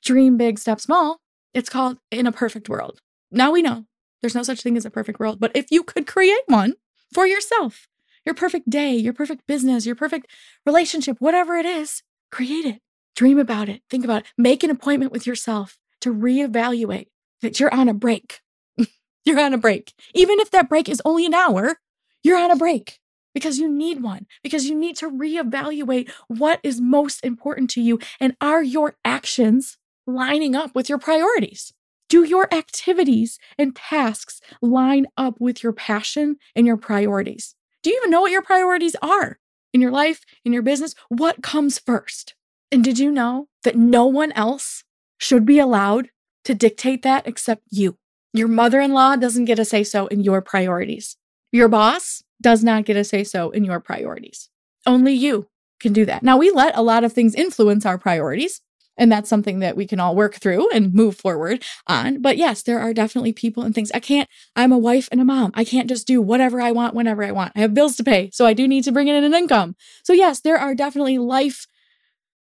[0.03, 1.21] Dream Big, Step Small.
[1.53, 2.99] It's called In a Perfect World.
[3.31, 3.85] Now we know
[4.21, 6.73] there's no such thing as a perfect world, but if you could create one
[7.13, 7.87] for yourself,
[8.25, 10.27] your perfect day, your perfect business, your perfect
[10.65, 12.81] relationship, whatever it is, create it.
[13.15, 13.81] Dream about it.
[13.89, 14.27] Think about it.
[14.37, 17.07] Make an appointment with yourself to reevaluate
[17.41, 18.39] that you're on a break
[19.25, 19.93] you're on a break.
[20.15, 21.77] Even if that break is only an hour,
[22.23, 22.99] you're on a break
[23.33, 27.99] because you need one, because you need to reevaluate what is most important to you
[28.19, 31.73] and are your actions lining up with your priorities?
[32.09, 37.55] Do your activities and tasks line up with your passion and your priorities?
[37.83, 39.39] Do you even know what your priorities are
[39.73, 40.93] in your life, in your business?
[41.07, 42.35] What comes first?
[42.71, 44.83] And did you know that no one else
[45.17, 46.09] should be allowed
[46.45, 47.97] to dictate that except you?
[48.33, 51.17] Your mother in law doesn't get a say so in your priorities.
[51.51, 54.49] Your boss does not get a say so in your priorities.
[54.85, 55.47] Only you
[55.79, 56.23] can do that.
[56.23, 58.61] Now, we let a lot of things influence our priorities,
[58.97, 62.21] and that's something that we can all work through and move forward on.
[62.21, 63.91] But yes, there are definitely people and things.
[63.93, 65.51] I can't, I'm a wife and a mom.
[65.53, 67.53] I can't just do whatever I want whenever I want.
[67.55, 69.75] I have bills to pay, so I do need to bring in an income.
[70.03, 71.65] So, yes, there are definitely life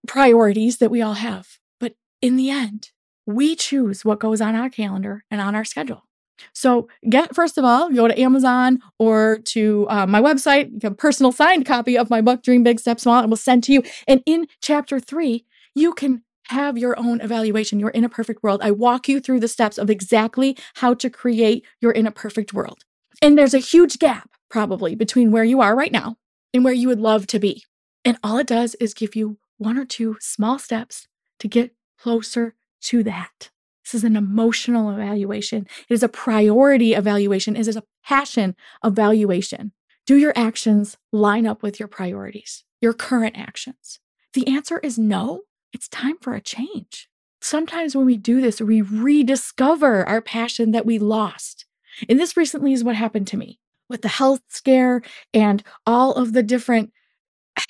[0.06, 1.58] priorities that we all have.
[1.80, 2.90] But in the end,
[3.26, 6.05] we choose what goes on our calendar and on our schedule.
[6.52, 10.94] So, get first of all, go to Amazon or to uh, my website, get a
[10.94, 13.82] personal signed copy of my book, Dream Big, Step Small, and we'll send to you.
[14.06, 15.44] And in chapter three,
[15.74, 17.80] you can have your own evaluation.
[17.80, 18.60] You're in a perfect world.
[18.62, 22.52] I walk you through the steps of exactly how to create your in a perfect
[22.54, 22.84] world.
[23.22, 26.16] And there's a huge gap probably between where you are right now
[26.54, 27.64] and where you would love to be.
[28.04, 31.08] And all it does is give you one or two small steps
[31.40, 33.50] to get closer to that.
[33.86, 35.68] This is an emotional evaluation.
[35.88, 37.54] It is a priority evaluation.
[37.54, 39.70] It is a passion evaluation.
[40.06, 44.00] Do your actions line up with your priorities, your current actions?
[44.32, 45.42] The answer is no.
[45.72, 47.08] It's time for a change.
[47.40, 51.64] Sometimes when we do this, we rediscover our passion that we lost.
[52.08, 55.00] And this recently is what happened to me with the health scare
[55.32, 56.92] and all of the different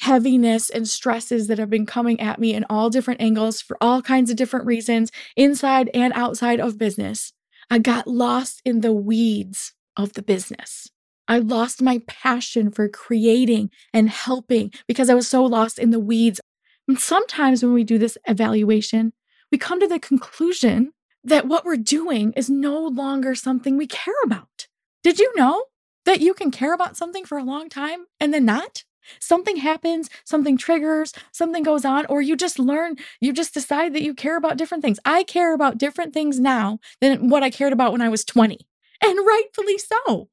[0.00, 4.02] heaviness and stresses that have been coming at me in all different angles for all
[4.02, 7.32] kinds of different reasons, inside and outside of business.
[7.70, 10.90] I got lost in the weeds of the business.
[11.28, 15.98] I lost my passion for creating and helping because I was so lost in the
[15.98, 16.40] weeds.
[16.86, 19.12] And sometimes when we do this evaluation,
[19.50, 20.92] we come to the conclusion
[21.24, 24.68] that what we're doing is no longer something we care about.
[25.02, 25.64] Did you know
[26.04, 28.84] that you can care about something for a long time and then not?
[29.20, 34.02] Something happens, something triggers, something goes on, or you just learn, you just decide that
[34.02, 34.98] you care about different things.
[35.04, 38.58] I care about different things now than what I cared about when I was 20,
[39.02, 40.28] and rightfully so.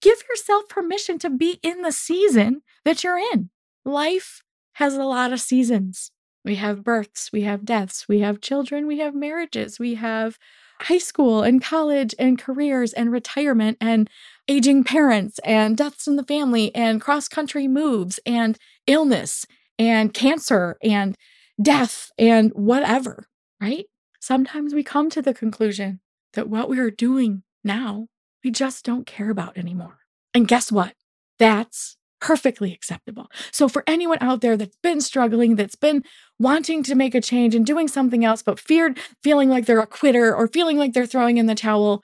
[0.00, 3.50] Give yourself permission to be in the season that you're in.
[3.84, 4.42] Life
[4.74, 6.10] has a lot of seasons.
[6.44, 10.38] We have births, we have deaths, we have children, we have marriages, we have
[10.84, 14.08] high school and college and careers and retirement and
[14.48, 19.46] aging parents and deaths in the family and cross country moves and illness
[19.78, 21.16] and cancer and
[21.60, 23.26] death and whatever,
[23.60, 23.86] right?
[24.20, 26.00] Sometimes we come to the conclusion
[26.34, 28.08] that what we are doing now,
[28.44, 29.98] we just don't care about anymore.
[30.34, 30.94] And guess what?
[31.38, 33.28] That's perfectly acceptable.
[33.50, 36.04] So, for anyone out there that's been struggling, that's been
[36.38, 39.86] wanting to make a change and doing something else, but feared feeling like they're a
[39.86, 42.02] quitter or feeling like they're throwing in the towel,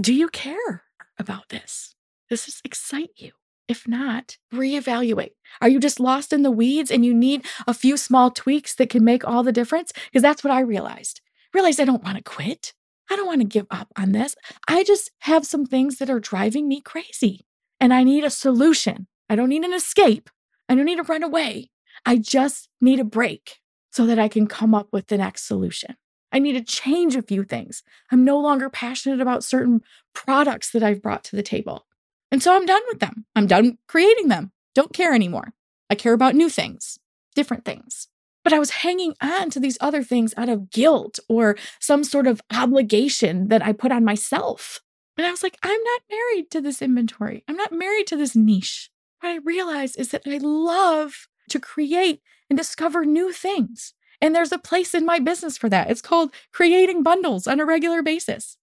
[0.00, 0.84] do you care
[1.18, 1.96] about this?
[2.28, 3.32] Does this excite you?
[3.68, 5.32] If not, reevaluate.
[5.60, 8.90] Are you just lost in the weeds and you need a few small tweaks that
[8.90, 9.92] can make all the difference?
[10.06, 11.20] Because that's what I realized.
[11.54, 12.74] Realized I don't want to quit.
[13.10, 14.34] I don't want to give up on this.
[14.68, 17.46] I just have some things that are driving me crazy
[17.80, 19.06] and I need a solution.
[19.28, 20.30] I don't need an escape.
[20.68, 21.70] I don't need to run away.
[22.06, 23.58] I just need a break
[23.90, 25.96] so that I can come up with the next solution.
[26.30, 27.82] I need to change a few things.
[28.12, 29.80] I'm no longer passionate about certain
[30.14, 31.86] products that I've brought to the table.
[32.30, 33.24] And so I'm done with them.
[33.34, 34.52] I'm done creating them.
[34.74, 35.54] Don't care anymore.
[35.90, 36.98] I care about new things,
[37.34, 38.08] different things.
[38.44, 42.26] But I was hanging on to these other things out of guilt or some sort
[42.26, 44.80] of obligation that I put on myself.
[45.16, 47.42] And I was like, I'm not married to this inventory.
[47.48, 48.90] I'm not married to this niche.
[49.20, 53.94] What I realized is that I love to create and discover new things.
[54.20, 55.90] And there's a place in my business for that.
[55.90, 58.56] It's called creating bundles on a regular basis.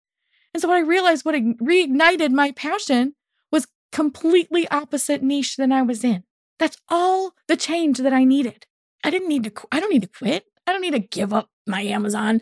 [0.53, 3.15] And so what I realized, what reignited my passion
[3.51, 6.23] was completely opposite niche than I was in.
[6.59, 8.65] That's all the change that I needed.
[9.03, 10.45] I didn't need to, I don't need to quit.
[10.67, 12.41] I don't need to give up my Amazon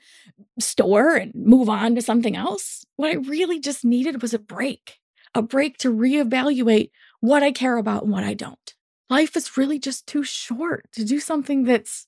[0.59, 2.86] store and move on to something else.
[2.95, 4.99] What I really just needed was a break,
[5.34, 6.91] a break to reevaluate
[7.24, 8.74] what I care about and what I don't.
[9.09, 12.05] Life is really just too short to do something that's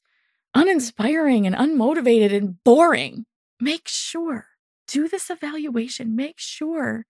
[0.53, 3.26] uninspiring and unmotivated and boring.
[3.61, 4.47] Make sure,
[4.89, 6.18] do this evaluation.
[6.18, 7.05] Make sure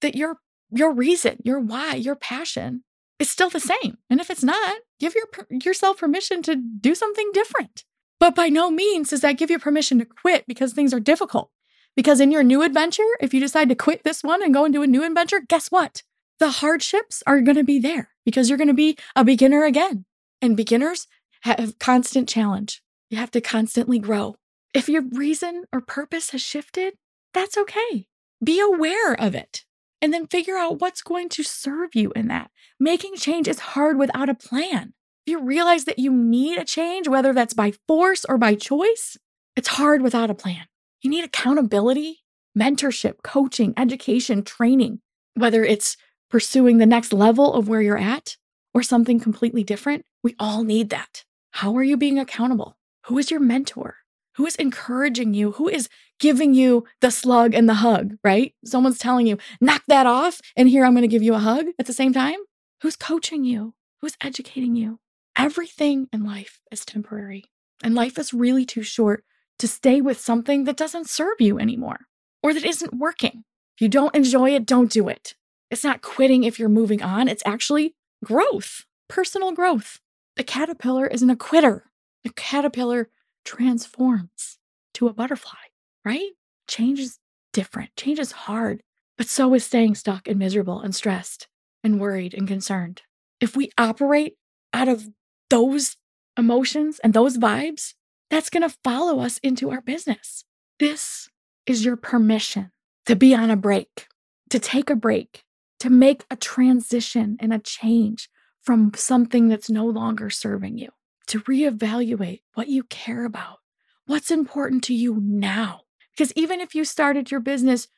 [0.00, 0.38] that your
[0.70, 2.82] your reason, your why, your passion
[3.18, 3.98] is still the same.
[4.08, 7.84] And if it's not, give your, yourself permission to do something different.
[8.18, 11.50] But by no means does that give you permission to quit because things are difficult.
[11.94, 14.80] Because in your new adventure, if you decide to quit this one and go into
[14.80, 16.04] a new adventure, guess what?
[16.40, 20.06] The hardships are going to be there because you're going to be a beginner again.
[20.42, 21.06] And beginners
[21.42, 22.82] have constant challenge.
[23.10, 24.36] You have to constantly grow.
[24.72, 26.94] If your reason or purpose has shifted,
[27.34, 28.06] that's okay.
[28.42, 29.64] Be aware of it
[30.00, 32.50] and then figure out what's going to serve you in that.
[32.78, 34.94] Making change is hard without a plan
[35.26, 39.18] If you realize that you need a change, whether that's by force or by choice,
[39.56, 40.64] it's hard without a plan.
[41.02, 42.20] You need accountability,
[42.58, 45.00] mentorship, coaching, education, training,
[45.34, 45.96] whether it's
[46.30, 48.36] pursuing the next level of where you're at
[48.72, 50.04] or something completely different.
[50.22, 51.24] We all need that.
[51.52, 52.76] How are you being accountable?
[53.06, 53.96] Who is your mentor?
[54.36, 55.52] Who is encouraging you?
[55.52, 58.54] Who is giving you the slug and the hug, right?
[58.64, 61.66] Someone's telling you, knock that off, and here I'm going to give you a hug
[61.78, 62.38] at the same time.
[62.82, 63.74] Who's coaching you?
[64.00, 65.00] Who's educating you?
[65.36, 67.44] Everything in life is temporary,
[67.82, 69.24] and life is really too short
[69.58, 72.06] to stay with something that doesn't serve you anymore
[72.42, 73.44] or that isn't working.
[73.76, 75.34] If you don't enjoy it, don't do it.
[75.70, 77.94] It's not quitting if you're moving on, it's actually
[78.24, 80.00] growth, personal growth.
[80.36, 81.84] The caterpillar isn't a quitter.
[82.24, 83.08] The caterpillar
[83.44, 84.58] transforms
[84.94, 85.58] to a butterfly,
[86.04, 86.30] right?
[86.66, 87.18] Change is
[87.52, 88.82] different, change is hard,
[89.16, 91.48] but so is staying stuck and miserable and stressed
[91.82, 93.02] and worried and concerned.
[93.40, 94.34] If we operate
[94.72, 95.08] out of
[95.48, 95.96] those
[96.36, 97.94] emotions and those vibes,
[98.28, 100.44] that's going to follow us into our business.
[100.78, 101.28] This
[101.66, 102.70] is your permission
[103.06, 104.06] to be on a break,
[104.50, 105.44] to take a break,
[105.80, 108.28] to make a transition and a change
[108.62, 110.90] from something that's no longer serving you,
[111.26, 113.58] to reevaluate what you care about,
[114.06, 115.80] what's important to you now.
[116.12, 117.88] Because even if you started your business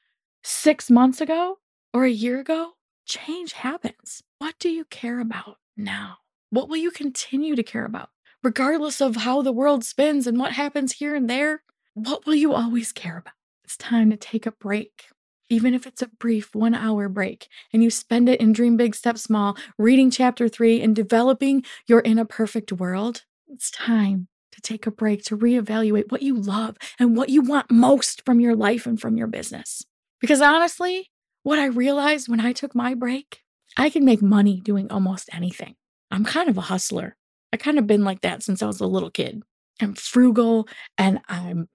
[0.45, 1.59] six months ago
[1.93, 2.73] or a year ago,
[3.05, 4.23] change happens.
[4.39, 6.19] What do you care about now?
[6.51, 8.11] What will you continue to care about?
[8.43, 11.63] Regardless of how the world spins and what happens here and there,
[11.95, 13.35] what will you always care about?
[13.65, 15.07] It's time to take a break.
[15.53, 18.95] Even if it's a brief one hour break, and you spend it in Dream Big,
[18.95, 24.63] Step Small, reading chapter three and developing your In a Perfect World, it's time to
[24.63, 28.57] take a break to reevaluate what you love and what you want most from your
[28.57, 29.85] life and from your business.
[30.23, 31.11] Because honestly,
[31.43, 33.43] what I realized when I took my break,
[33.77, 35.75] I can make money doing almost anything.
[36.11, 37.15] I'm kind of a hustler.
[37.53, 39.43] I kind of been like that since I was a little kid.
[39.83, 41.69] I'm frugal and I'm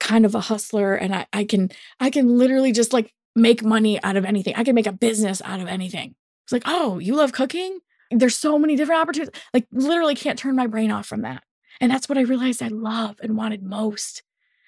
[0.00, 4.02] kind of a hustler and I, I can I can literally just like make money
[4.02, 4.54] out of anything.
[4.56, 6.14] I can make a business out of anything.
[6.44, 7.78] It's like, oh, you love cooking?
[8.10, 9.40] There's so many different opportunities.
[9.54, 11.42] Like literally can't turn my brain off from that.
[11.80, 14.22] And that's what I realized I love and wanted most.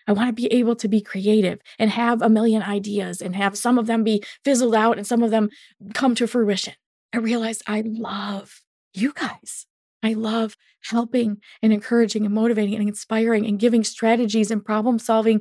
[0.06, 3.56] I want to be able to be creative and have a million ideas and have
[3.56, 5.48] some of them be fizzled out and some of them
[5.94, 6.74] come to fruition.
[7.12, 8.62] I realized I love
[8.92, 9.66] you guys.
[10.02, 10.56] I love
[10.90, 15.40] helping and encouraging and motivating and inspiring and giving strategies and problem solving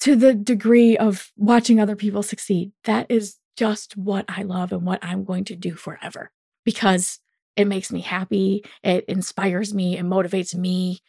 [0.00, 2.72] to the degree of watching other people succeed.
[2.84, 6.30] That is just what I love and what I'm going to do forever
[6.64, 7.18] because
[7.56, 8.64] it makes me happy.
[8.84, 11.00] It inspires me and motivates me.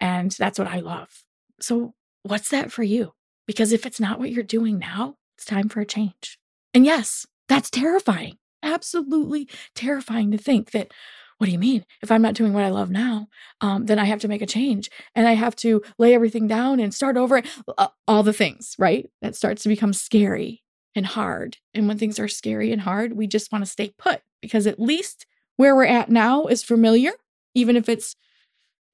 [0.00, 1.24] And that's what I love.
[1.60, 3.12] So, what's that for you?
[3.46, 6.38] Because if it's not what you're doing now, it's time for a change.
[6.72, 8.38] And yes, that's terrifying.
[8.62, 10.92] Absolutely terrifying to think that,
[11.38, 11.84] what do you mean?
[12.02, 13.28] If I'm not doing what I love now,
[13.60, 16.80] um, then I have to make a change and I have to lay everything down
[16.80, 17.42] and start over.
[17.76, 19.10] Uh, all the things, right?
[19.20, 20.62] That starts to become scary
[20.94, 21.58] and hard.
[21.74, 24.80] And when things are scary and hard, we just want to stay put because at
[24.80, 25.26] least
[25.56, 27.12] where we're at now is familiar,
[27.54, 28.16] even if it's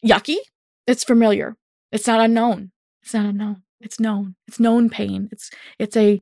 [0.05, 0.38] yucky,
[0.86, 1.57] it's familiar.
[1.93, 2.72] It's not unknown.
[3.03, 3.62] It's not unknown.
[3.80, 4.34] It's known.
[4.49, 5.28] It's known pain.
[5.32, 6.20] It's it's a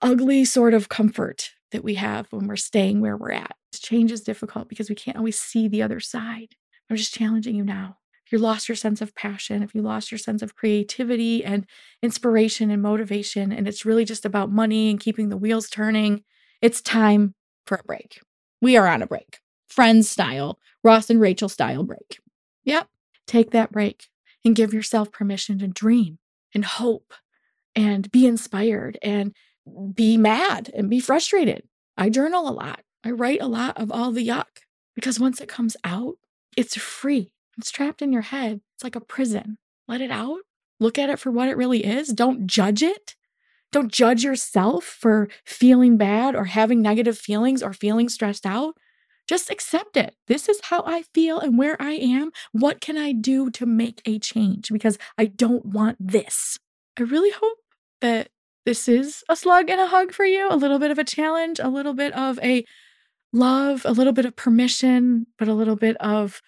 [0.00, 3.56] ugly sort of comfort that we have when we're staying where we're at.
[3.74, 6.54] Change is difficult because we can't always see the other side.
[6.90, 7.98] I'm just challenging you now.
[8.26, 11.66] If you lost your sense of passion, if you lost your sense of creativity and
[12.02, 16.24] inspiration and motivation, and it's really just about money and keeping the wheels turning,
[16.60, 17.34] it's time
[17.66, 18.20] for a break.
[18.60, 19.38] We are on a break.
[19.68, 22.18] Friends style, Ross and Rachel style break.
[22.64, 22.88] Yep.
[23.26, 24.08] Take that break
[24.44, 26.18] and give yourself permission to dream
[26.54, 27.14] and hope
[27.74, 29.34] and be inspired and
[29.94, 31.64] be mad and be frustrated.
[31.96, 32.80] I journal a lot.
[33.04, 34.62] I write a lot of all the yuck
[34.94, 36.16] because once it comes out,
[36.56, 37.32] it's free.
[37.56, 38.60] It's trapped in your head.
[38.74, 39.58] It's like a prison.
[39.86, 40.40] Let it out.
[40.80, 42.08] Look at it for what it really is.
[42.08, 43.16] Don't judge it.
[43.72, 48.74] Don't judge yourself for feeling bad or having negative feelings or feeling stressed out.
[49.26, 50.14] Just accept it.
[50.26, 52.30] This is how I feel and where I am.
[52.52, 54.70] What can I do to make a change?
[54.72, 56.58] Because I don't want this.
[56.98, 57.58] I really hope
[58.00, 58.30] that
[58.68, 61.58] this is a slug and a hug for you, a little bit of a challenge,
[61.58, 62.66] a little bit of a
[63.32, 66.42] love, a little bit of permission, but a little bit of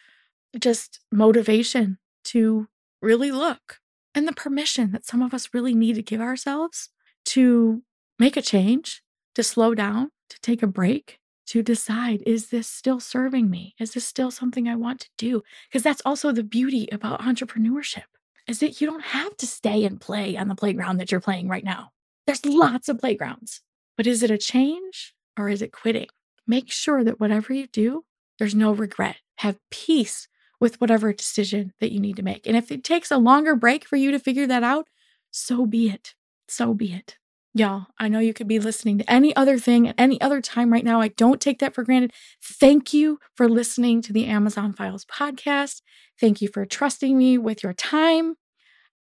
[0.58, 2.68] just motivation to
[3.00, 3.78] really look
[4.14, 6.90] and the permission that some of us really need to give ourselves
[7.24, 7.82] to
[8.18, 9.02] make a change,
[9.34, 13.74] to slow down, to take a break, to decide is this still serving me?
[13.80, 15.42] Is this still something I want to do?
[15.70, 18.04] Because that's also the beauty about entrepreneurship
[18.46, 21.48] is that you don't have to stay and play on the playground that you're playing
[21.48, 21.92] right now.
[22.30, 23.60] There's lots of playgrounds.
[23.96, 26.06] But is it a change or is it quitting?
[26.46, 28.04] Make sure that whatever you do,
[28.38, 29.16] there's no regret.
[29.38, 30.28] Have peace
[30.60, 32.46] with whatever decision that you need to make.
[32.46, 34.88] And if it takes a longer break for you to figure that out,
[35.30, 36.14] so be it.
[36.48, 37.16] So be it.
[37.52, 40.72] Y'all, I know you could be listening to any other thing at any other time
[40.72, 41.00] right now.
[41.00, 42.12] I don't take that for granted.
[42.42, 45.82] Thank you for listening to the Amazon Files podcast.
[46.20, 48.36] Thank you for trusting me with your time.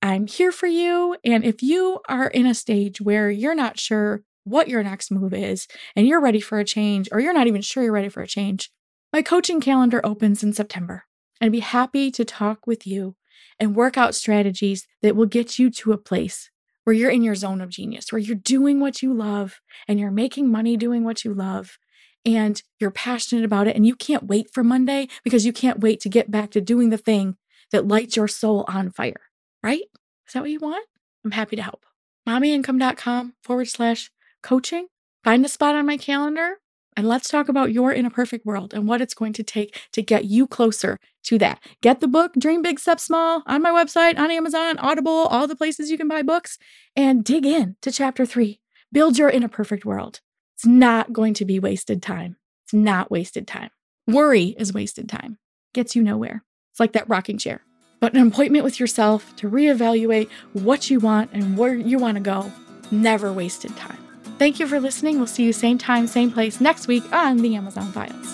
[0.01, 1.15] I'm here for you.
[1.23, 5.33] And if you are in a stage where you're not sure what your next move
[5.33, 8.21] is and you're ready for a change, or you're not even sure you're ready for
[8.21, 8.71] a change,
[9.11, 11.03] my coaching calendar opens in September.
[11.41, 13.15] I'd be happy to talk with you
[13.59, 16.49] and work out strategies that will get you to a place
[16.83, 20.11] where you're in your zone of genius, where you're doing what you love and you're
[20.11, 21.77] making money doing what you love
[22.25, 25.99] and you're passionate about it and you can't wait for Monday because you can't wait
[26.01, 27.35] to get back to doing the thing
[27.71, 29.21] that lights your soul on fire,
[29.68, 29.84] right?
[30.26, 30.88] Is that what you want?
[31.26, 31.86] I'm happy to help.
[32.26, 34.09] Mommyincome.com forward slash
[34.41, 34.88] coaching.
[35.26, 36.59] Find a spot on my calendar
[36.95, 39.78] and let's talk about your in a perfect world and what it's going to take
[39.91, 41.59] to get you closer to that.
[41.82, 45.55] Get the book, Dream Big, Step Small, on my website, on Amazon, Audible, all the
[45.55, 46.57] places you can buy books,
[46.95, 48.61] and dig in to chapter three.
[48.93, 50.22] Build your in a perfect world.
[50.55, 52.38] It's not going to be wasted time.
[52.63, 53.72] It's not wasted time.
[54.07, 55.39] Worry is wasted time,
[55.74, 56.45] gets you nowhere.
[56.72, 57.66] It's like that rocking chair.
[57.99, 62.21] But an appointment with yourself to reevaluate what you want and where you want to
[62.21, 62.51] go,
[62.91, 63.97] never wasted time.
[64.37, 65.17] Thank you for listening.
[65.17, 68.33] We'll see you same time, same place next week on the Amazon Files.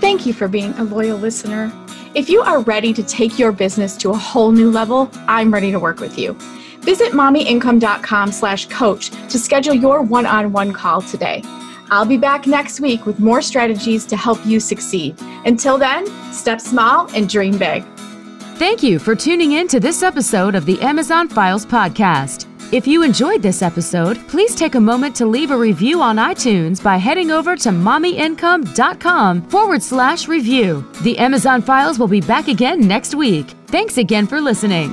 [0.00, 1.72] Thank you for being a loyal listener.
[2.14, 5.72] If you are ready to take your business to a whole new level, I'm ready
[5.72, 6.34] to work with you.
[6.80, 11.42] Visit mommyincome.com slash coach to schedule your one-on-one call today.
[11.90, 15.16] I'll be back next week with more strategies to help you succeed.
[15.44, 17.84] Until then, step small and dream big.
[18.56, 22.46] Thank you for tuning in to this episode of the Amazon Files podcast.
[22.72, 26.80] If you enjoyed this episode, please take a moment to leave a review on iTunes
[26.80, 30.86] by heading over to mommyincome.com forward slash review.
[31.02, 33.48] The Amazon Files will be back again next week.
[33.66, 34.92] Thanks again for listening.